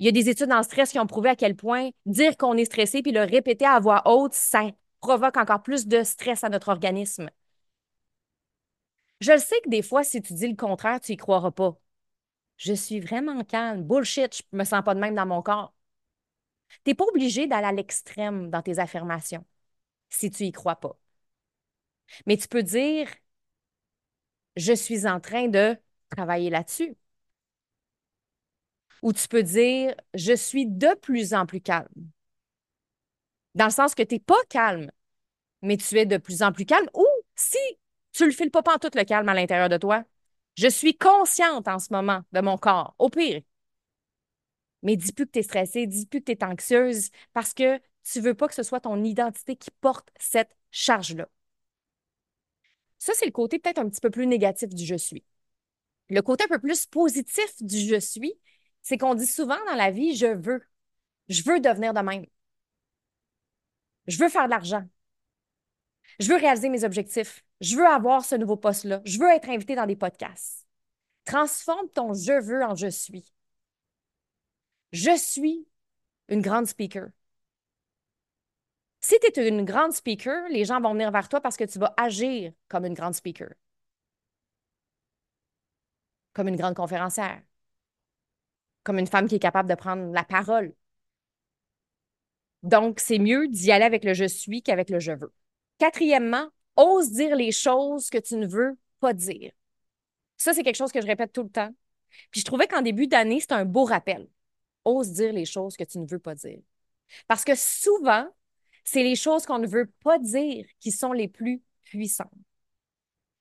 il 0.00 0.06
y 0.06 0.08
a 0.08 0.12
des 0.12 0.28
études 0.28 0.50
en 0.52 0.62
stress 0.64 0.90
qui 0.90 0.98
ont 0.98 1.06
prouvé 1.06 1.28
à 1.30 1.36
quel 1.36 1.54
point 1.56 1.90
dire 2.06 2.36
qu'on 2.36 2.56
est 2.56 2.64
stressé 2.64 3.02
puis 3.02 3.12
le 3.12 3.22
répéter 3.22 3.66
à 3.66 3.78
voix 3.80 4.02
haute, 4.06 4.34
ça 4.34 4.62
provoque 5.00 5.36
encore 5.36 5.62
plus 5.62 5.86
de 5.86 6.02
stress 6.02 6.42
à 6.44 6.48
notre 6.48 6.68
organisme. 6.70 7.30
Je 9.20 9.32
le 9.32 9.38
sais 9.38 9.58
que 9.62 9.68
des 9.70 9.80
fois, 9.82 10.04
si 10.04 10.20
tu 10.22 10.34
dis 10.34 10.46
le 10.48 10.56
contraire, 10.56 11.00
tu 11.00 11.12
y 11.12 11.16
croiras 11.16 11.50
pas. 11.52 11.79
Je 12.60 12.74
suis 12.74 13.00
vraiment 13.00 13.42
calme. 13.44 13.82
Bullshit, 13.84 14.36
je 14.36 14.42
me 14.56 14.64
sens 14.64 14.84
pas 14.84 14.94
de 14.94 15.00
même 15.00 15.14
dans 15.16 15.26
mon 15.26 15.42
corps. 15.42 15.74
Tu 16.84 16.90
n'es 16.90 16.94
pas 16.94 17.04
obligé 17.06 17.46
d'aller 17.46 17.66
à 17.68 17.72
l'extrême 17.72 18.50
dans 18.50 18.62
tes 18.62 18.78
affirmations 18.78 19.44
si 20.10 20.30
tu 20.30 20.44
y 20.44 20.52
crois 20.52 20.76
pas. 20.76 20.98
Mais 22.26 22.36
tu 22.36 22.48
peux 22.48 22.62
dire 22.62 23.08
Je 24.56 24.72
suis 24.72 25.06
en 25.08 25.18
train 25.20 25.48
de 25.48 25.76
travailler 26.10 26.50
là-dessus. 26.50 26.96
Ou 29.02 29.12
tu 29.12 29.28
peux 29.28 29.42
dire, 29.42 29.94
je 30.14 30.34
suis 30.34 30.66
de 30.66 30.94
plus 31.00 31.34
en 31.34 31.46
plus 31.46 31.60
calme. 31.60 31.88
Dans 33.54 33.66
le 33.66 33.70
sens 33.70 33.94
que 33.94 34.02
tu 34.02 34.14
n'es 34.14 34.20
pas 34.20 34.42
calme, 34.48 34.90
mais 35.62 35.76
tu 35.76 35.98
es 35.98 36.06
de 36.06 36.18
plus 36.18 36.42
en 36.42 36.52
plus 36.52 36.66
calme. 36.66 36.88
Ou 36.94 37.06
si 37.36 37.58
tu 38.12 38.26
le 38.26 38.32
files 38.32 38.50
pas 38.50 38.62
tout 38.78 38.90
le 38.94 39.04
calme 39.04 39.28
à 39.28 39.34
l'intérieur 39.34 39.68
de 39.68 39.76
toi, 39.78 40.04
je 40.60 40.68
suis 40.68 40.94
consciente 40.96 41.68
en 41.68 41.78
ce 41.78 41.90
moment 41.90 42.20
de 42.32 42.40
mon 42.42 42.58
corps, 42.58 42.94
au 42.98 43.08
pire. 43.08 43.40
Mais 44.82 44.96
dis 44.96 45.12
plus 45.12 45.26
que 45.26 45.32
tu 45.32 45.38
es 45.40 45.42
stressée, 45.42 45.86
dis 45.86 46.06
plus 46.06 46.20
que 46.20 46.26
tu 46.26 46.32
es 46.32 46.44
anxieuse 46.44 47.10
parce 47.32 47.54
que 47.54 47.78
tu 48.04 48.20
veux 48.20 48.34
pas 48.34 48.48
que 48.48 48.54
ce 48.54 48.62
soit 48.62 48.80
ton 48.80 49.02
identité 49.04 49.56
qui 49.56 49.70
porte 49.80 50.10
cette 50.18 50.54
charge-là. 50.70 51.28
Ça, 52.98 53.12
c'est 53.16 53.24
le 53.26 53.32
côté 53.32 53.58
peut-être 53.58 53.78
un 53.78 53.88
petit 53.88 54.00
peu 54.00 54.10
plus 54.10 54.26
négatif 54.26 54.68
du 54.70 54.84
je 54.84 54.94
suis. 54.96 55.24
Le 56.10 56.22
côté 56.22 56.44
un 56.44 56.48
peu 56.48 56.58
plus 56.60 56.86
positif 56.86 57.62
du 57.62 57.78
je 57.80 58.00
suis, 58.00 58.34
c'est 58.82 58.98
qu'on 58.98 59.14
dit 59.14 59.26
souvent 59.26 59.58
dans 59.66 59.76
la 59.76 59.90
vie 59.90 60.16
je 60.16 60.26
veux. 60.26 60.62
Je 61.28 61.42
veux 61.44 61.60
devenir 61.60 61.94
de 61.94 62.00
même. 62.00 62.26
Je 64.06 64.18
veux 64.18 64.28
faire 64.28 64.44
de 64.46 64.50
l'argent. 64.50 64.86
Je 66.20 66.28
veux 66.28 66.36
réaliser 66.36 66.68
mes 66.68 66.84
objectifs. 66.84 67.42
Je 67.60 67.76
veux 67.76 67.86
avoir 67.86 68.24
ce 68.24 68.34
nouveau 68.36 68.56
poste-là. 68.56 69.00
Je 69.04 69.18
veux 69.18 69.30
être 69.30 69.48
invité 69.48 69.74
dans 69.74 69.86
des 69.86 69.96
podcasts. 69.96 70.66
Transforme 71.24 71.88
ton 71.88 72.12
je 72.14 72.40
veux 72.40 72.62
en 72.64 72.74
je 72.74 72.88
suis. 72.88 73.24
Je 74.92 75.16
suis 75.16 75.66
une 76.28 76.42
grande 76.42 76.66
speaker. 76.66 77.08
Si 79.00 79.18
tu 79.20 79.40
es 79.40 79.48
une 79.48 79.64
grande 79.64 79.92
speaker, 79.92 80.48
les 80.50 80.64
gens 80.64 80.80
vont 80.80 80.92
venir 80.92 81.10
vers 81.10 81.28
toi 81.28 81.40
parce 81.40 81.56
que 81.56 81.64
tu 81.64 81.78
vas 81.78 81.92
agir 81.96 82.52
comme 82.68 82.84
une 82.86 82.94
grande 82.94 83.14
speaker, 83.14 83.50
comme 86.32 86.48
une 86.48 86.56
grande 86.56 86.74
conférencière, 86.74 87.42
comme 88.82 88.98
une 88.98 89.06
femme 89.06 89.28
qui 89.28 89.36
est 89.36 89.38
capable 89.38 89.68
de 89.70 89.74
prendre 89.74 90.12
la 90.12 90.24
parole. 90.24 90.74
Donc, 92.62 93.00
c'est 93.00 93.18
mieux 93.18 93.48
d'y 93.48 93.70
aller 93.72 93.84
avec 93.84 94.02
le 94.04 94.14
je 94.14 94.24
suis 94.26 94.62
qu'avec 94.62 94.88
le 94.90 94.98
je 95.00 95.12
veux. 95.12 95.32
Quatrièmement, 95.80 96.46
ose 96.76 97.10
dire 97.10 97.34
les 97.34 97.52
choses 97.52 98.10
que 98.10 98.18
tu 98.18 98.36
ne 98.36 98.46
veux 98.46 98.78
pas 99.00 99.14
dire. 99.14 99.50
Ça, 100.36 100.54
c'est 100.54 100.62
quelque 100.62 100.76
chose 100.76 100.92
que 100.92 101.00
je 101.00 101.06
répète 101.06 101.32
tout 101.32 101.42
le 101.42 101.48
temps. 101.50 101.70
Puis 102.30 102.42
je 102.42 102.44
trouvais 102.44 102.68
qu'en 102.68 102.82
début 102.82 103.08
d'année, 103.08 103.40
c'est 103.40 103.52
un 103.52 103.64
beau 103.64 103.84
rappel. 103.84 104.28
Ose 104.84 105.10
dire 105.10 105.32
les 105.32 105.46
choses 105.46 105.76
que 105.76 105.84
tu 105.84 105.98
ne 105.98 106.06
veux 106.06 106.18
pas 106.18 106.34
dire. 106.34 106.60
Parce 107.26 107.44
que 107.44 107.54
souvent, 107.56 108.28
c'est 108.84 109.02
les 109.02 109.16
choses 109.16 109.46
qu'on 109.46 109.58
ne 109.58 109.66
veut 109.66 109.90
pas 110.04 110.18
dire 110.18 110.66
qui 110.80 110.92
sont 110.92 111.12
les 111.12 111.28
plus 111.28 111.62
puissantes. 111.82 112.30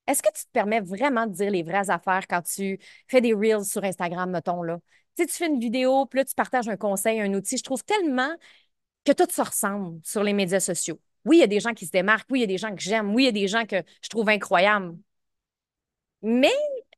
Est-ce 0.08 0.24
que 0.24 0.34
tu 0.34 0.46
te 0.46 0.51
permets 0.51 0.79
vraiment 0.79 1.27
de 1.27 1.34
dire 1.34 1.51
les 1.51 1.62
vraies 1.63 1.89
affaires 1.89 2.25
quand 2.27 2.41
tu 2.41 2.79
fais 3.08 3.22
des 3.22 3.34
reels 3.34 3.65
sur 3.65 3.84
Instagram, 3.84 4.31
mettons, 4.31 4.63
là? 4.63 4.79
Tu 5.15 5.25
tu 5.27 5.34
fais 5.34 5.48
une 5.48 5.60
vidéo, 5.60 6.05
puis 6.05 6.19
là, 6.19 6.25
tu 6.25 6.34
partages 6.34 6.69
un 6.69 6.77
conseil, 6.77 7.19
un 7.19 7.34
outil. 7.34 7.58
Je 7.58 7.63
trouve 7.63 7.84
tellement 7.84 8.34
que 9.05 9.12
tout 9.12 9.27
se 9.29 9.41
ressemble 9.41 10.00
sur 10.03 10.24
les 10.24 10.34
médias 10.34 10.62
sociaux. 10.62 11.00
Oui, 11.29 11.38
il 11.38 11.39
y 11.41 11.43
a 11.43 11.48
des 11.48 11.59
gens 11.59 11.75
qui 11.75 11.86
se 11.86 11.91
démarquent. 11.91 12.27
Oui, 12.31 12.39
il 12.39 12.41
y 12.41 12.45
a 12.45 12.48
des 12.48 12.57
gens 12.57 12.75
que 12.75 12.81
j'aime. 12.81 13.13
Oui, 13.13 13.24
il 13.24 13.25
y 13.27 13.29
a 13.29 13.31
des 13.31 13.48
gens 13.48 13.65
que 13.67 13.83
je 14.01 14.09
trouve 14.09 14.29
incroyables. 14.29 14.98
Mais 16.24 16.51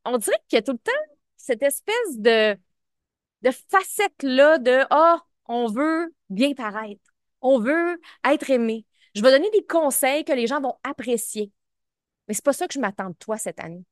on 0.06 0.18
dirait 0.18 0.40
qu'il 0.48 0.58
y 0.58 0.60
a 0.60 0.62
tout 0.62 0.72
le 0.74 0.78
temps 0.78 0.92
cette 1.38 1.62
espèce 1.64 2.18
de, 2.18 2.58
de 3.42 3.52
facette-là 3.52 4.58
de 4.60 4.86
Ah, 4.90 5.18
oh, 5.20 5.28
on 5.48 5.68
veut 5.68 6.14
bien 6.30 6.54
paraître. 6.54 7.02
On 7.42 7.60
veut 7.60 8.00
être 8.26 8.50
aimé. 8.50 8.86
Je 9.16 9.22
vais 9.22 9.32
donner 9.32 9.50
des 9.52 9.66
conseils 9.66 10.24
que 10.24 10.34
les 10.34 10.48
gens 10.48 10.62
vont 10.62 10.78
apprécier. 10.84 11.52
Mais 12.28 12.34
c'est 12.34 12.46
pas 12.46 12.54
ça 12.54 12.68
que 12.68 12.74
je 12.74 12.80
m'attends 12.80 13.10
de 13.10 13.16
toi 13.16 13.38
cette 13.38 13.60
année. 13.60 13.84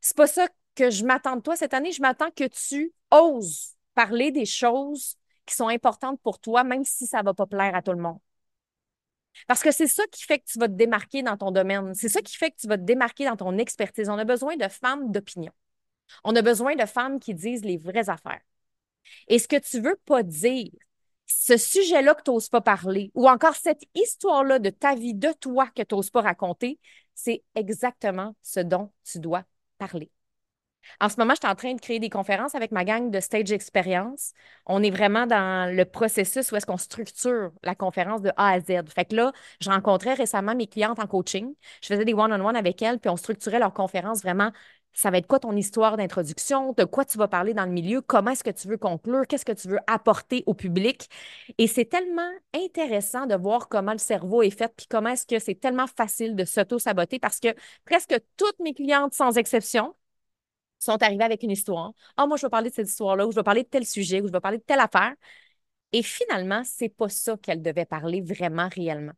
C'est 0.00 0.16
pas 0.16 0.26
ça 0.26 0.48
que 0.74 0.90
je 0.90 1.04
m'attends 1.04 1.36
de 1.36 1.42
toi 1.42 1.56
cette 1.56 1.74
année. 1.74 1.92
Je 1.92 2.02
m'attends 2.02 2.30
que 2.32 2.48
tu 2.48 2.92
oses 3.12 3.76
parler 3.94 4.32
des 4.32 4.46
choses 4.46 5.16
qui 5.46 5.54
sont 5.54 5.68
importantes 5.68 6.20
pour 6.22 6.40
toi, 6.40 6.64
même 6.64 6.84
si 6.84 7.06
ça 7.06 7.22
va 7.22 7.34
pas 7.34 7.46
plaire 7.46 7.74
à 7.76 7.82
tout 7.82 7.92
le 7.92 7.98
monde. 8.02 8.18
Parce 9.46 9.62
que 9.62 9.70
c'est 9.70 9.86
ça 9.86 10.04
qui 10.10 10.24
fait 10.24 10.38
que 10.38 10.44
tu 10.46 10.58
vas 10.58 10.68
te 10.68 10.74
démarquer 10.74 11.22
dans 11.22 11.36
ton 11.36 11.50
domaine. 11.50 11.94
C'est 11.94 12.08
ça 12.08 12.22
qui 12.22 12.36
fait 12.36 12.50
que 12.50 12.56
tu 12.60 12.68
vas 12.68 12.78
te 12.78 12.82
démarquer 12.82 13.24
dans 13.26 13.36
ton 13.36 13.58
expertise. 13.58 14.08
On 14.08 14.18
a 14.18 14.24
besoin 14.24 14.56
de 14.56 14.68
femmes 14.68 15.10
d'opinion. 15.10 15.52
On 16.24 16.36
a 16.36 16.42
besoin 16.42 16.76
de 16.76 16.86
femmes 16.86 17.18
qui 17.18 17.34
disent 17.34 17.64
les 17.64 17.76
vraies 17.76 18.08
affaires. 18.08 18.40
Et 19.28 19.38
ce 19.38 19.48
que 19.48 19.56
tu 19.56 19.80
veux 19.80 19.98
pas 20.06 20.22
dire, 20.22 20.70
ce 21.26 21.56
sujet-là 21.56 22.14
que 22.14 22.22
tu 22.22 22.30
n'oses 22.30 22.48
pas 22.48 22.60
parler, 22.60 23.10
ou 23.14 23.28
encore 23.28 23.56
cette 23.56 23.82
histoire-là 23.94 24.58
de 24.58 24.70
ta 24.70 24.94
vie, 24.94 25.14
de 25.14 25.32
toi 25.32 25.68
que 25.74 25.82
tu 25.82 25.94
n'oses 25.94 26.10
pas 26.10 26.22
raconter, 26.22 26.78
c'est 27.14 27.42
exactement 27.54 28.34
ce 28.42 28.60
dont 28.60 28.92
tu 29.04 29.18
dois 29.20 29.44
parler. 29.78 30.10
En 31.00 31.08
ce 31.08 31.16
moment, 31.18 31.34
je 31.34 31.40
suis 31.40 31.50
en 31.50 31.54
train 31.54 31.74
de 31.74 31.80
créer 31.80 31.98
des 31.98 32.10
conférences 32.10 32.54
avec 32.54 32.72
ma 32.72 32.84
gang 32.84 33.10
de 33.10 33.20
Stage 33.20 33.52
Experience. 33.52 34.32
On 34.66 34.82
est 34.82 34.90
vraiment 34.90 35.26
dans 35.26 35.74
le 35.74 35.84
processus 35.84 36.50
où 36.52 36.56
est-ce 36.56 36.66
qu'on 36.66 36.76
structure 36.76 37.52
la 37.62 37.74
conférence 37.74 38.22
de 38.22 38.30
A 38.36 38.50
à 38.50 38.60
Z. 38.60 38.90
Fait 38.94 39.04
que 39.04 39.16
là, 39.16 39.32
je 39.60 39.70
rencontrais 39.70 40.14
récemment 40.14 40.54
mes 40.54 40.66
clientes 40.66 40.98
en 40.98 41.06
coaching. 41.06 41.54
Je 41.82 41.88
faisais 41.88 42.04
des 42.04 42.14
one-on-one 42.14 42.56
avec 42.56 42.80
elles, 42.82 42.98
puis 42.98 43.10
on 43.10 43.16
structurait 43.16 43.58
leur 43.58 43.72
conférence 43.72 44.22
vraiment 44.22 44.52
ça 44.94 45.10
va 45.10 45.18
être 45.18 45.26
quoi 45.26 45.40
ton 45.40 45.54
histoire 45.56 45.96
d'introduction, 45.96 46.72
de 46.72 46.84
quoi 46.84 47.04
tu 47.04 47.18
vas 47.18 47.28
parler 47.28 47.52
dans 47.52 47.64
le 47.66 47.72
milieu, 47.72 48.00
comment 48.00 48.30
est-ce 48.30 48.44
que 48.44 48.50
tu 48.50 48.68
veux 48.68 48.76
conclure, 48.76 49.26
qu'est-ce 49.26 49.44
que 49.44 49.52
tu 49.52 49.68
veux 49.68 49.80
apporter 49.86 50.44
au 50.46 50.54
public? 50.54 51.10
Et 51.58 51.66
c'est 51.66 51.84
tellement 51.84 52.30
intéressant 52.54 53.26
de 53.26 53.34
voir 53.34 53.68
comment 53.68 53.92
le 53.92 53.98
cerveau 53.98 54.42
est 54.42 54.50
fait, 54.50 54.72
puis 54.76 54.86
comment 54.88 55.10
est-ce 55.10 55.26
que 55.26 55.38
c'est 55.38 55.56
tellement 55.56 55.86
facile 55.86 56.36
de 56.36 56.44
s'auto-saboter 56.44 57.18
parce 57.18 57.40
que 57.40 57.48
presque 57.84 58.14
toutes 58.36 58.58
mes 58.60 58.72
clientes, 58.72 59.14
sans 59.14 59.36
exception, 59.36 59.94
sont 60.84 61.02
arrivées 61.02 61.24
avec 61.24 61.42
une 61.42 61.50
histoire. 61.50 61.92
Ah, 62.16 62.26
moi, 62.26 62.36
je 62.36 62.46
vais 62.46 62.50
parler 62.50 62.70
de 62.70 62.74
cette 62.74 62.88
histoire-là, 62.88 63.26
ou 63.26 63.30
je 63.32 63.36
vais 63.36 63.42
parler 63.42 63.62
de 63.64 63.68
tel 63.68 63.86
sujet, 63.86 64.20
ou 64.20 64.26
je 64.28 64.32
vais 64.32 64.40
parler 64.40 64.58
de 64.58 64.62
telle 64.62 64.80
affaire. 64.80 65.14
Et 65.92 66.02
finalement, 66.02 66.62
c'est 66.64 66.88
pas 66.90 67.08
ça 67.08 67.36
qu'elle 67.38 67.62
devait 67.62 67.86
parler 67.86 68.20
vraiment 68.20 68.68
réellement. 68.68 69.12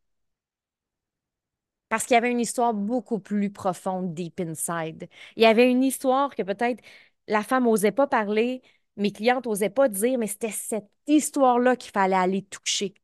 Parce 1.89 2.05
qu'il 2.05 2.15
y 2.15 2.19
avait 2.19 2.31
une 2.33 2.41
histoire 2.41 2.75
beaucoup 2.75 3.19
plus 3.21 3.51
profonde, 3.51 4.13
deep 4.15 4.41
inside. 4.41 5.09
Il 5.37 5.43
y 5.43 5.47
avait 5.47 5.71
une 5.71 5.85
histoire 5.85 6.35
que 6.35 6.43
peut-être 6.43 6.83
la 7.29 7.43
femme 7.43 7.65
n'osait 7.65 7.93
pas 7.93 8.07
parler, 8.07 8.63
mes 8.97 9.13
clientes 9.13 9.47
n'osaient 9.47 9.71
pas 9.71 9.89
dire, 9.89 10.19
mais 10.19 10.27
c'était 10.27 10.51
cette 10.51 10.89
histoire-là 11.07 11.77
qu'il 11.77 11.93
fallait 11.93 12.17
aller 12.17 12.43
toucher. 12.43 12.95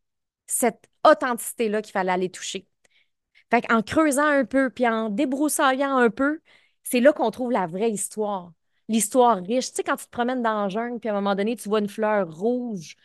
Cette 0.47 0.89
authenticité-là 1.07 1.83
qu'il 1.83 1.93
fallait 1.93 2.13
aller 2.13 2.31
toucher. 2.31 2.67
Fait 3.51 3.71
en 3.73 3.83
creusant 3.83 4.27
un 4.27 4.45
peu, 4.45 4.71
puis 4.71 4.89
en 4.89 5.11
débroussaillant 5.11 5.97
un 5.97 6.11
peu, 6.11 6.41
c'est 6.83 7.01
là 7.01 7.13
qu'on 7.13 7.31
trouve 7.31 7.53
la 7.53 7.67
vraie 7.67 7.91
histoire. 7.91 8.53
L'histoire 8.89 9.39
riche. 9.39 9.69
Tu 9.71 9.77
sais, 9.77 9.83
quand 9.85 9.97
tu 9.97 10.07
te 10.07 10.11
promènes 10.11 10.43
dans 10.43 10.65
le 10.65 10.71
jungle, 10.71 10.99
puis 11.01 11.09
à 11.09 11.13
un 11.13 11.17
moment 11.17 11.35
donné, 11.35 11.57
tu 11.57 11.69
vois 11.69 11.81
une 11.81 11.89
fleur 11.89 12.31
rouge. 12.35 12.97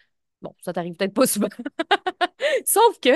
Bon, 0.41 0.53
ça 0.62 0.74
t'arrive 0.74 0.96
peut-être 0.96 1.13
pas 1.13 1.27
souvent. 1.27 1.48
Sauf 2.65 3.00
que 3.00 3.10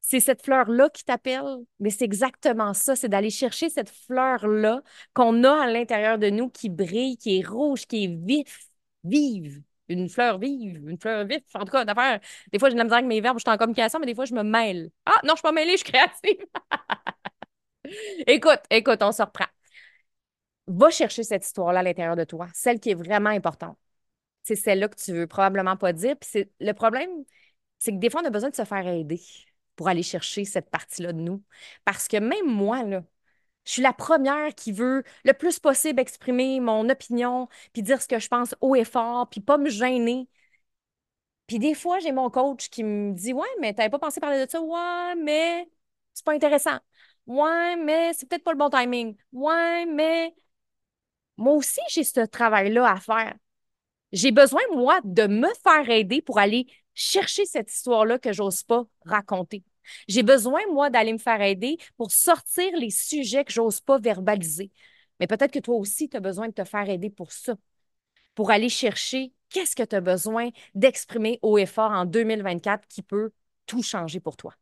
c'est 0.00 0.20
cette 0.20 0.42
fleur-là 0.44 0.90
qui 0.90 1.04
t'appelle, 1.04 1.44
mais 1.80 1.90
c'est 1.90 2.04
exactement 2.04 2.74
ça, 2.74 2.94
c'est 2.96 3.08
d'aller 3.08 3.30
chercher 3.30 3.70
cette 3.70 3.90
fleur-là 3.90 4.82
qu'on 5.14 5.44
a 5.44 5.64
à 5.64 5.66
l'intérieur 5.70 6.18
de 6.18 6.28
nous 6.30 6.50
qui 6.50 6.68
brille, 6.68 7.16
qui 7.16 7.38
est 7.40 7.46
rouge, 7.46 7.86
qui 7.86 8.04
est 8.04 8.08
vif, 8.08 8.66
vive. 9.04 9.62
Une 9.88 10.08
fleur 10.08 10.38
vive, 10.38 10.88
une 10.88 10.98
fleur 10.98 11.26
vive. 11.26 11.42
En 11.54 11.60
tout 11.64 11.72
cas, 11.72 11.84
d'affaire, 11.84 12.20
des 12.52 12.58
fois, 12.58 12.68
j'ai 12.70 12.74
de 12.74 12.78
la 12.78 12.84
misère 12.84 12.98
avec 12.98 13.08
mes 13.08 13.20
verbes, 13.20 13.38
je 13.38 13.42
suis 13.42 13.50
en 13.54 13.58
communication, 13.58 13.98
mais 13.98 14.06
des 14.06 14.14
fois, 14.14 14.24
je 14.24 14.34
me 14.34 14.42
mêle. 14.42 14.90
Ah, 15.06 15.20
non, 15.24 15.30
je 15.30 15.36
suis 15.36 15.42
pas 15.42 15.52
mêlée, 15.52 15.72
je 15.72 15.84
suis 15.84 15.92
créative. 15.92 16.46
écoute, 18.26 18.60
écoute, 18.70 19.02
on 19.02 19.12
se 19.12 19.22
reprend. 19.22 19.46
Va 20.66 20.90
chercher 20.90 21.24
cette 21.24 21.44
histoire-là 21.44 21.80
à 21.80 21.82
l'intérieur 21.82 22.16
de 22.16 22.24
toi, 22.24 22.48
celle 22.54 22.80
qui 22.80 22.90
est 22.90 22.94
vraiment 22.94 23.30
importante. 23.30 23.76
C'est 24.44 24.56
celle-là 24.56 24.88
que 24.88 24.96
tu 24.96 25.12
veux 25.12 25.26
probablement 25.26 25.76
pas 25.76 25.92
dire. 25.92 26.16
Puis 26.18 26.30
c'est 26.32 26.50
le 26.60 26.72
problème, 26.74 27.10
c'est 27.78 27.92
que 27.92 27.98
des 27.98 28.10
fois, 28.10 28.22
on 28.22 28.26
a 28.26 28.30
besoin 28.30 28.50
de 28.50 28.56
se 28.56 28.64
faire 28.64 28.86
aider 28.88 29.20
pour 29.76 29.88
aller 29.88 30.02
chercher 30.04 30.44
cette 30.44 30.70
partie-là 30.70 31.12
de 31.12 31.20
nous. 31.20 31.42
Parce 31.84 32.08
que 32.08 32.18
même 32.18 32.46
moi, 32.48 32.82
je 33.66 33.72
suis 33.72 33.82
la 33.82 33.92
première 33.94 34.54
qui 34.54 34.72
veut 34.72 35.04
le 35.24 35.32
plus 35.34 35.58
possible 35.60 36.00
exprimer 36.00 36.60
mon 36.60 36.88
opinion, 36.90 37.48
puis 37.72 37.82
dire 37.82 38.02
ce 38.02 38.08
que 38.08 38.18
je 38.20 38.28
pense 38.28 38.54
haut 38.62 38.76
et 38.76 38.84
fort, 38.84 39.28
puis 39.30 39.40
pas 39.40 39.58
me 39.58 39.70
gêner. 39.70 40.28
Puis 41.46 41.58
des 41.58 41.74
fois, 41.74 41.98
j'ai 42.00 42.12
mon 42.12 42.30
coach 42.30 42.70
qui 42.70 42.82
me 42.84 43.12
dit 43.14 43.32
Ouais, 43.32 43.46
mais 43.60 43.74
t'avais 43.74 43.90
pas 43.90 43.98
pensé 43.98 44.20
parler 44.20 44.44
de 44.44 44.50
ça? 44.50 44.60
Ouais, 44.62 45.14
mais 45.16 45.68
c'est 46.14 46.24
pas 46.24 46.32
intéressant. 46.34 46.78
Ouais, 47.26 47.76
mais 47.76 48.12
c'est 48.14 48.28
peut-être 48.28 48.44
pas 48.44 48.52
le 48.52 48.58
bon 48.58 48.70
timing. 48.70 49.16
Ouais, 49.32 49.86
mais 49.86 50.34
moi 51.36 51.54
aussi, 51.54 51.80
j'ai 51.88 52.04
ce 52.04 52.20
travail-là 52.20 52.90
à 52.90 52.96
faire. 53.00 53.34
J'ai 54.12 54.30
besoin, 54.30 54.62
moi, 54.72 55.00
de 55.04 55.26
me 55.26 55.48
faire 55.62 55.88
aider 55.90 56.22
pour 56.22 56.38
aller 56.38 56.66
chercher 56.94 57.44
cette 57.46 57.72
histoire-là 57.72 58.18
que 58.18 58.32
j'ose 58.32 58.62
pas 58.62 58.84
raconter. 59.04 59.64
J'ai 60.08 60.22
besoin, 60.22 60.60
moi, 60.72 60.90
d'aller 60.90 61.12
me 61.12 61.18
faire 61.18 61.40
aider 61.42 61.78
pour 61.96 62.12
sortir 62.12 62.76
les 62.76 62.90
sujets 62.90 63.44
que 63.44 63.52
j'ose 63.52 63.80
pas 63.80 63.98
verbaliser. 63.98 64.70
Mais 65.20 65.26
peut-être 65.26 65.52
que 65.52 65.58
toi 65.58 65.76
aussi, 65.76 66.08
tu 66.08 66.16
as 66.16 66.20
besoin 66.20 66.48
de 66.48 66.52
te 66.52 66.64
faire 66.64 66.88
aider 66.88 67.10
pour 67.10 67.32
ça, 67.32 67.56
pour 68.34 68.50
aller 68.50 68.68
chercher 68.68 69.32
qu'est-ce 69.50 69.76
que 69.76 69.82
tu 69.82 69.96
as 69.96 70.00
besoin 70.00 70.50
d'exprimer 70.74 71.38
haut 71.42 71.58
et 71.58 71.66
fort 71.66 71.92
en 71.92 72.04
2024 72.04 72.86
qui 72.88 73.02
peut 73.02 73.32
tout 73.66 73.82
changer 73.82 74.20
pour 74.20 74.36
toi. 74.36 74.54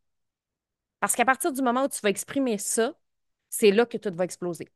Parce 0.99 1.15
qu'à 1.15 1.25
partir 1.25 1.51
du 1.51 1.61
moment 1.61 1.83
où 1.85 1.89
tu 1.89 1.99
vas 2.01 2.09
exprimer 2.09 2.57
ça, 2.57 2.93
c'est 3.49 3.71
là 3.71 3.85
que 3.85 3.97
tout 3.97 4.13
va 4.15 4.23
exploser. 4.23 4.69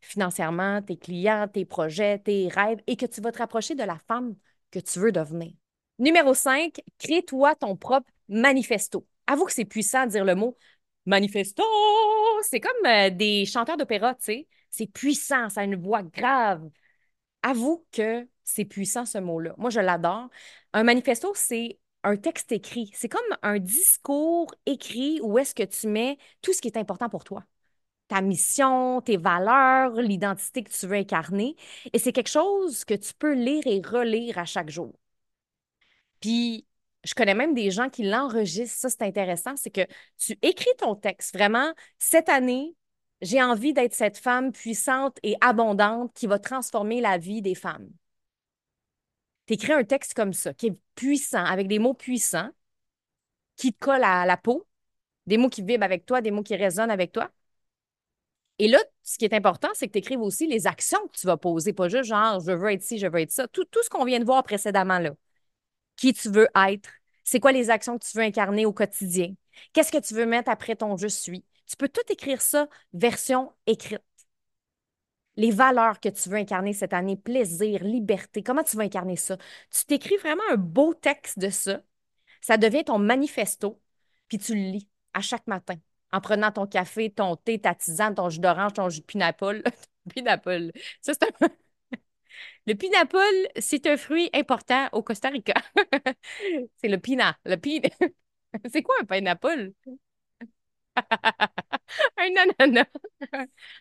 Financièrement, 0.00 0.82
tes 0.82 0.96
clients, 0.96 1.48
tes 1.48 1.64
projets, 1.64 2.18
tes 2.18 2.48
rêves 2.48 2.80
et 2.86 2.96
que 2.96 3.06
tu 3.06 3.20
vas 3.20 3.32
te 3.32 3.38
rapprocher 3.38 3.74
de 3.74 3.82
la 3.84 3.98
femme 4.08 4.34
que 4.70 4.78
tu 4.78 4.98
veux 4.98 5.12
devenir. 5.12 5.52
Numéro 5.98 6.34
5, 6.34 6.80
crée-toi 6.98 7.54
ton 7.56 7.76
propre 7.76 8.10
manifesto. 8.28 9.06
Avoue 9.26 9.46
que 9.46 9.52
c'est 9.52 9.64
puissant 9.64 10.06
de 10.06 10.10
dire 10.10 10.24
le 10.24 10.34
mot 10.34 10.56
manifesto. 11.06 11.62
C'est 12.42 12.60
comme 12.60 12.86
euh, 12.86 13.10
des 13.10 13.46
chanteurs 13.46 13.76
d'opéra, 13.76 14.14
tu 14.14 14.24
sais. 14.24 14.48
C'est 14.70 14.86
puissant, 14.86 15.48
ça 15.48 15.62
a 15.62 15.64
une 15.64 15.76
voix 15.76 16.02
grave. 16.02 16.68
Avoue 17.42 17.86
que 17.92 18.28
c'est 18.44 18.64
puissant 18.64 19.06
ce 19.06 19.18
mot-là. 19.18 19.54
Moi, 19.58 19.70
je 19.70 19.80
l'adore. 19.80 20.28
Un 20.72 20.84
manifesto, 20.84 21.32
c'est 21.34 21.78
un 22.04 22.16
texte 22.16 22.52
écrit. 22.52 22.90
C'est 22.94 23.08
comme 23.08 23.22
un 23.42 23.58
discours 23.58 24.54
écrit 24.66 25.20
où 25.22 25.38
est-ce 25.38 25.54
que 25.54 25.62
tu 25.62 25.88
mets 25.88 26.18
tout 26.42 26.52
ce 26.52 26.60
qui 26.60 26.68
est 26.68 26.76
important 26.76 27.08
pour 27.08 27.24
toi. 27.24 27.44
Ta 28.08 28.20
mission, 28.20 29.00
tes 29.00 29.16
valeurs, 29.16 29.92
l'identité 30.00 30.62
que 30.62 30.70
tu 30.70 30.86
veux 30.86 30.96
incarner. 30.96 31.56
Et 31.92 31.98
c'est 31.98 32.12
quelque 32.12 32.30
chose 32.30 32.84
que 32.84 32.94
tu 32.94 33.12
peux 33.14 33.34
lire 33.34 33.62
et 33.66 33.82
relire 33.84 34.38
à 34.38 34.44
chaque 34.44 34.70
jour. 34.70 34.94
Puis, 36.20 36.66
je 37.04 37.14
connais 37.14 37.34
même 37.34 37.54
des 37.54 37.70
gens 37.70 37.88
qui 37.88 38.04
l'enregistrent. 38.04 38.78
Ça, 38.78 38.88
c'est 38.90 39.02
intéressant. 39.02 39.56
C'est 39.56 39.70
que 39.70 39.86
tu 40.18 40.38
écris 40.42 40.70
ton 40.78 40.94
texte. 40.94 41.34
Vraiment, 41.34 41.72
cette 41.98 42.28
année, 42.28 42.74
j'ai 43.22 43.42
envie 43.42 43.72
d'être 43.72 43.94
cette 43.94 44.18
femme 44.18 44.52
puissante 44.52 45.18
et 45.22 45.36
abondante 45.40 46.12
qui 46.14 46.26
va 46.26 46.38
transformer 46.38 47.00
la 47.00 47.18
vie 47.18 47.42
des 47.42 47.54
femmes. 47.54 47.88
Tu 49.46 49.54
écris 49.54 49.72
un 49.72 49.84
texte 49.84 50.14
comme 50.14 50.32
ça, 50.32 50.54
qui 50.54 50.68
est 50.68 50.78
puissant, 50.94 51.44
avec 51.44 51.68
des 51.68 51.78
mots 51.78 51.94
puissants, 51.94 52.50
qui 53.56 53.72
te 53.72 53.78
collent 53.78 54.04
à 54.04 54.26
la 54.26 54.36
peau, 54.36 54.66
des 55.26 55.38
mots 55.38 55.48
qui 55.48 55.62
vibrent 55.62 55.84
avec 55.84 56.06
toi, 56.06 56.20
des 56.20 56.30
mots 56.30 56.42
qui 56.42 56.56
résonnent 56.56 56.90
avec 56.90 57.12
toi. 57.12 57.30
Et 58.58 58.68
là, 58.68 58.78
ce 59.02 59.18
qui 59.18 59.24
est 59.24 59.34
important, 59.34 59.68
c'est 59.74 59.86
que 59.86 59.92
tu 59.92 59.98
écrives 59.98 60.20
aussi 60.20 60.46
les 60.46 60.66
actions 60.66 60.98
que 61.08 61.18
tu 61.18 61.26
vas 61.26 61.36
poser, 61.36 61.72
pas 61.72 61.88
juste 61.88 62.04
genre 62.04 62.40
je 62.40 62.52
veux 62.52 62.72
être 62.72 62.82
ci, 62.82 62.98
je 62.98 63.06
veux 63.06 63.20
être 63.20 63.30
ça. 63.30 63.46
Tout, 63.48 63.64
tout 63.66 63.82
ce 63.82 63.90
qu'on 63.90 64.04
vient 64.04 64.20
de 64.20 64.24
voir 64.24 64.42
précédemment 64.44 64.98
là 64.98 65.12
qui 65.96 66.12
tu 66.14 66.30
veux 66.30 66.48
être, 66.68 66.90
c'est 67.24 67.40
quoi 67.40 67.52
les 67.52 67.70
actions 67.70 67.98
que 67.98 68.04
tu 68.06 68.16
veux 68.16 68.24
incarner 68.24 68.66
au 68.66 68.72
quotidien, 68.72 69.34
qu'est-ce 69.72 69.92
que 69.92 69.98
tu 69.98 70.14
veux 70.14 70.26
mettre 70.26 70.50
après 70.50 70.76
ton 70.76 70.96
je 70.96 71.08
suis. 71.08 71.44
Tu 71.66 71.76
peux 71.76 71.88
tout 71.88 72.02
écrire 72.10 72.40
ça 72.42 72.68
version 72.92 73.52
écrite. 73.66 74.02
Les 75.36 75.50
valeurs 75.50 76.00
que 76.00 76.08
tu 76.08 76.28
veux 76.30 76.36
incarner 76.38 76.72
cette 76.72 76.94
année, 76.94 77.16
plaisir, 77.16 77.84
liberté, 77.84 78.42
comment 78.42 78.62
tu 78.62 78.76
vas 78.76 78.84
incarner 78.84 79.16
ça? 79.16 79.36
Tu 79.70 79.84
t'écris 79.84 80.16
vraiment 80.16 80.42
un 80.50 80.56
beau 80.56 80.94
texte 80.94 81.38
de 81.38 81.50
ça. 81.50 81.82
Ça 82.40 82.56
devient 82.58 82.84
ton 82.84 82.98
manifesto, 82.98 83.80
puis 84.28 84.38
tu 84.38 84.54
le 84.54 84.60
lis 84.72 84.88
à 85.14 85.20
chaque 85.20 85.46
matin 85.46 85.76
en 86.12 86.20
prenant 86.20 86.52
ton 86.52 86.66
café, 86.66 87.10
ton 87.10 87.36
thé, 87.36 87.58
ta 87.60 87.74
tisane, 87.74 88.14
ton 88.14 88.30
jus 88.30 88.40
d'orange, 88.40 88.74
ton 88.74 88.88
jus 88.88 89.00
de 89.00 89.06
pineapple. 89.06 89.62
Le 92.66 92.74
pineapple, 92.74 93.48
c'est 93.58 93.86
un 93.86 93.96
fruit 93.96 94.30
important 94.34 94.88
au 94.92 95.02
Costa 95.02 95.28
Rica. 95.28 95.54
c'est 96.76 96.88
le 96.88 96.98
pina. 96.98 97.36
Le 97.44 97.56
c'est 98.70 98.82
quoi 98.82 98.96
un 99.00 99.04
pineapple? 99.04 99.72
un 102.16 102.36
ananas. 102.36 102.86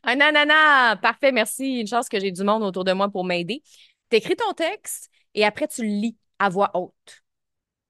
un 0.03 0.19
ananas. 0.21 0.97
Parfait, 0.97 1.31
merci. 1.31 1.81
Une 1.81 1.87
chance 1.87 2.09
que 2.09 2.19
j'ai 2.19 2.31
du 2.31 2.43
monde 2.43 2.63
autour 2.63 2.83
de 2.83 2.93
moi 2.93 3.09
pour 3.09 3.25
m'aider. 3.25 3.61
Tu 4.09 4.17
écris 4.17 4.35
ton 4.35 4.53
texte 4.53 5.09
et 5.33 5.45
après 5.45 5.67
tu 5.67 5.81
le 5.81 5.87
lis 5.87 6.17
à 6.39 6.49
voix 6.49 6.71
haute. 6.75 7.24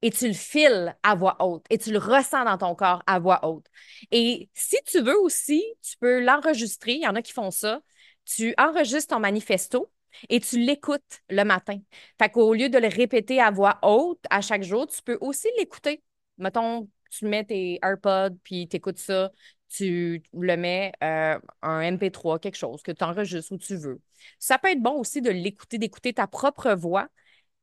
Et 0.06 0.12
tu 0.12 0.28
le 0.28 0.34
files 0.36 0.96
à 1.02 1.16
voix 1.16 1.36
haute 1.40 1.66
et 1.72 1.80
tu 1.80 1.92
le 1.92 1.98
ressens 1.98 2.46
dans 2.46 2.60
ton 2.60 2.76
corps 2.76 3.02
à 3.08 3.18
voix 3.18 3.44
haute. 3.44 3.66
Et 4.12 4.50
si 4.54 4.78
tu 4.86 5.02
veux 5.02 5.18
aussi, 5.18 5.64
tu 5.82 5.98
peux 5.98 6.24
l'enregistrer. 6.24 6.94
Il 6.94 7.02
y 7.02 7.08
en 7.08 7.16
a 7.16 7.24
qui 7.24 7.34
font 7.34 7.50
ça. 7.50 7.82
Tu 8.24 8.54
enregistres 8.60 9.16
ton 9.16 9.20
manifesto 9.20 9.92
et 10.30 10.40
tu 10.40 10.60
l'écoutes 10.60 11.24
le 11.32 11.44
matin. 11.44 11.80
Fait 12.20 12.30
qu'au 12.30 12.54
lieu 12.54 12.70
de 12.70 12.78
le 12.78 12.88
répéter 12.88 13.42
à 13.42 13.50
voix 13.50 13.80
haute 13.82 14.24
à 14.30 14.42
chaque 14.42 14.62
jour, 14.62 14.86
tu 14.86 15.02
peux 15.02 15.18
aussi 15.22 15.48
l'écouter. 15.58 16.04
Mettons, 16.38 16.88
tu 17.10 17.26
mets 17.26 17.44
tes 17.44 17.80
AirPods, 17.82 18.38
puis 18.44 18.68
tu 18.68 18.78
écoutes 18.78 19.00
ça, 19.00 19.32
tu 19.70 20.22
le 20.34 20.56
mets 20.56 20.92
euh, 21.04 21.40
un 21.64 21.82
MP3, 21.82 22.38
quelque 22.40 22.58
chose 22.58 22.84
que 22.84 22.92
tu 22.92 23.04
enregistres 23.04 23.52
où 23.54 23.58
tu 23.58 23.76
veux. 23.76 24.00
Ça 24.38 24.60
peut 24.60 24.70
être 24.70 24.82
bon 24.84 25.00
aussi 25.00 25.22
de 25.24 25.32
l'écouter, 25.32 25.80
d'écouter 25.80 26.14
ta 26.14 26.28
propre 26.28 26.74
voix. 26.74 27.08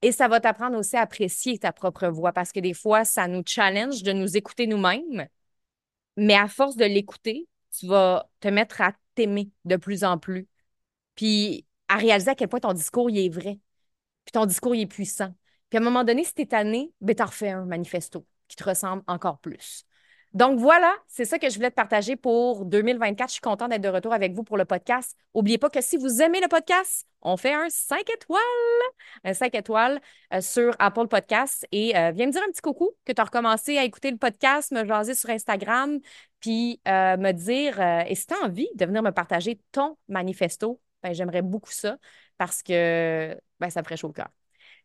Et 0.02 0.10
ça 0.12 0.28
va 0.28 0.40
t'apprendre 0.40 0.76
aussi 0.76 0.96
à 0.96 1.02
apprécier 1.02 1.58
ta 1.58 1.72
propre 1.72 2.08
voix 2.08 2.32
parce 2.32 2.52
que 2.52 2.60
des 2.60 2.74
fois, 2.74 3.04
ça 3.04 3.28
nous 3.28 3.42
challenge 3.46 4.02
de 4.02 4.12
nous 4.12 4.36
écouter 4.36 4.66
nous-mêmes. 4.66 5.28
Mais 6.16 6.34
à 6.34 6.48
force 6.48 6.76
de 6.76 6.84
l'écouter, 6.84 7.48
tu 7.78 7.86
vas 7.86 8.28
te 8.40 8.48
mettre 8.48 8.80
à 8.80 8.92
t'aimer 9.14 9.50
de 9.64 9.76
plus 9.76 10.04
en 10.04 10.18
plus. 10.18 10.48
Puis 11.14 11.66
à 11.88 11.96
réaliser 11.96 12.30
à 12.30 12.34
quel 12.34 12.48
point 12.48 12.60
ton 12.60 12.72
discours 12.72 13.10
est 13.10 13.28
vrai, 13.28 13.60
puis 14.24 14.32
ton 14.32 14.46
discours 14.46 14.74
est 14.74 14.86
puissant. 14.86 15.34
Puis 15.70 15.78
à 15.78 15.80
un 15.80 15.84
moment 15.84 16.04
donné, 16.04 16.24
si 16.24 16.34
tu 16.34 16.42
es 16.42 16.46
tanné, 16.46 16.92
ben, 17.00 17.14
t'en 17.14 17.26
refais 17.26 17.50
un 17.50 17.64
manifesto 17.64 18.26
qui 18.48 18.56
te 18.56 18.64
ressemble 18.64 19.02
encore 19.06 19.38
plus. 19.38 19.86
Donc 20.35 20.59
voilà, 20.59 20.95
c'est 21.09 21.27
ça 21.27 21.38
que 21.38 21.51
je 21.51 21.57
voulais 21.57 21.71
te 21.71 21.75
partager 21.75 22.16
pour 22.16 22.64
2024. 22.64 23.29
Je 23.29 23.33
suis 23.35 23.40
contente 23.42 23.68
d'être 23.68 23.83
de 23.83 23.88
retour 23.88 24.14
avec 24.14 24.33
vous 24.33 24.45
pour 24.45 24.57
le 24.57 24.64
podcast. 24.64 25.16
N'oubliez 25.35 25.59
pas 25.59 25.68
que 25.68 25.83
si 25.83 25.99
vous 25.99 26.23
aimez 26.23 26.40
le 26.40 26.49
podcast, 26.49 27.07
on 27.21 27.37
fait 27.37 27.53
un 27.53 27.68
5 27.68 28.09
étoiles, 28.09 28.40
un 29.25 29.35
5 29.35 29.55
étoiles 29.55 30.01
euh, 30.33 30.40
sur 30.40 30.75
Apple 30.79 31.07
Podcasts. 31.09 31.66
Et 31.71 31.95
euh, 31.97 32.12
viens 32.12 32.27
me 32.27 32.33
dire 32.33 32.42
un 32.47 32.51
petit 32.51 32.62
coucou 32.62 32.92
que 33.05 33.12
tu 33.12 33.21
as 33.21 33.25
recommencé 33.25 33.77
à 33.77 33.85
écouter 33.85 34.11
le 34.11 34.16
podcast, 34.16 34.73
me 34.73 34.87
jaser 34.87 35.14
sur 35.14 35.29
Instagram, 35.29 35.99
puis 36.40 36.81
euh, 36.88 37.18
me 37.18 37.33
dire, 37.33 37.79
et 37.81 38.14
si 38.14 38.27
tu 38.27 38.35
as 38.35 38.38
envie 38.45 38.68
de 38.75 38.87
venir 38.87 39.03
me 39.03 39.12
partager 39.12 39.61
ton 39.71 39.99
manifesto, 40.09 40.81
ben, 41.03 41.12
j'aimerais 41.12 41.42
beaucoup 41.42 41.73
ça 41.73 41.99
parce 42.38 42.62
que 42.62 43.38
ben, 43.61 43.68
ça 43.68 43.81
me 43.81 43.85
ferait 43.85 43.99
chaud 43.99 44.09
au 44.09 44.12
cœur. 44.12 44.29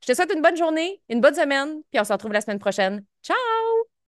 Je 0.02 0.08
te 0.08 0.14
souhaite 0.14 0.34
une 0.34 0.42
bonne 0.42 0.58
journée, 0.58 1.02
une 1.10 1.22
bonne 1.22 1.36
semaine, 1.36 1.82
puis 1.90 2.00
on 2.00 2.04
se 2.04 2.12
retrouve 2.12 2.34
la 2.34 2.42
semaine 2.42 2.60
prochaine. 2.60 3.04
Ciao! 3.24 3.67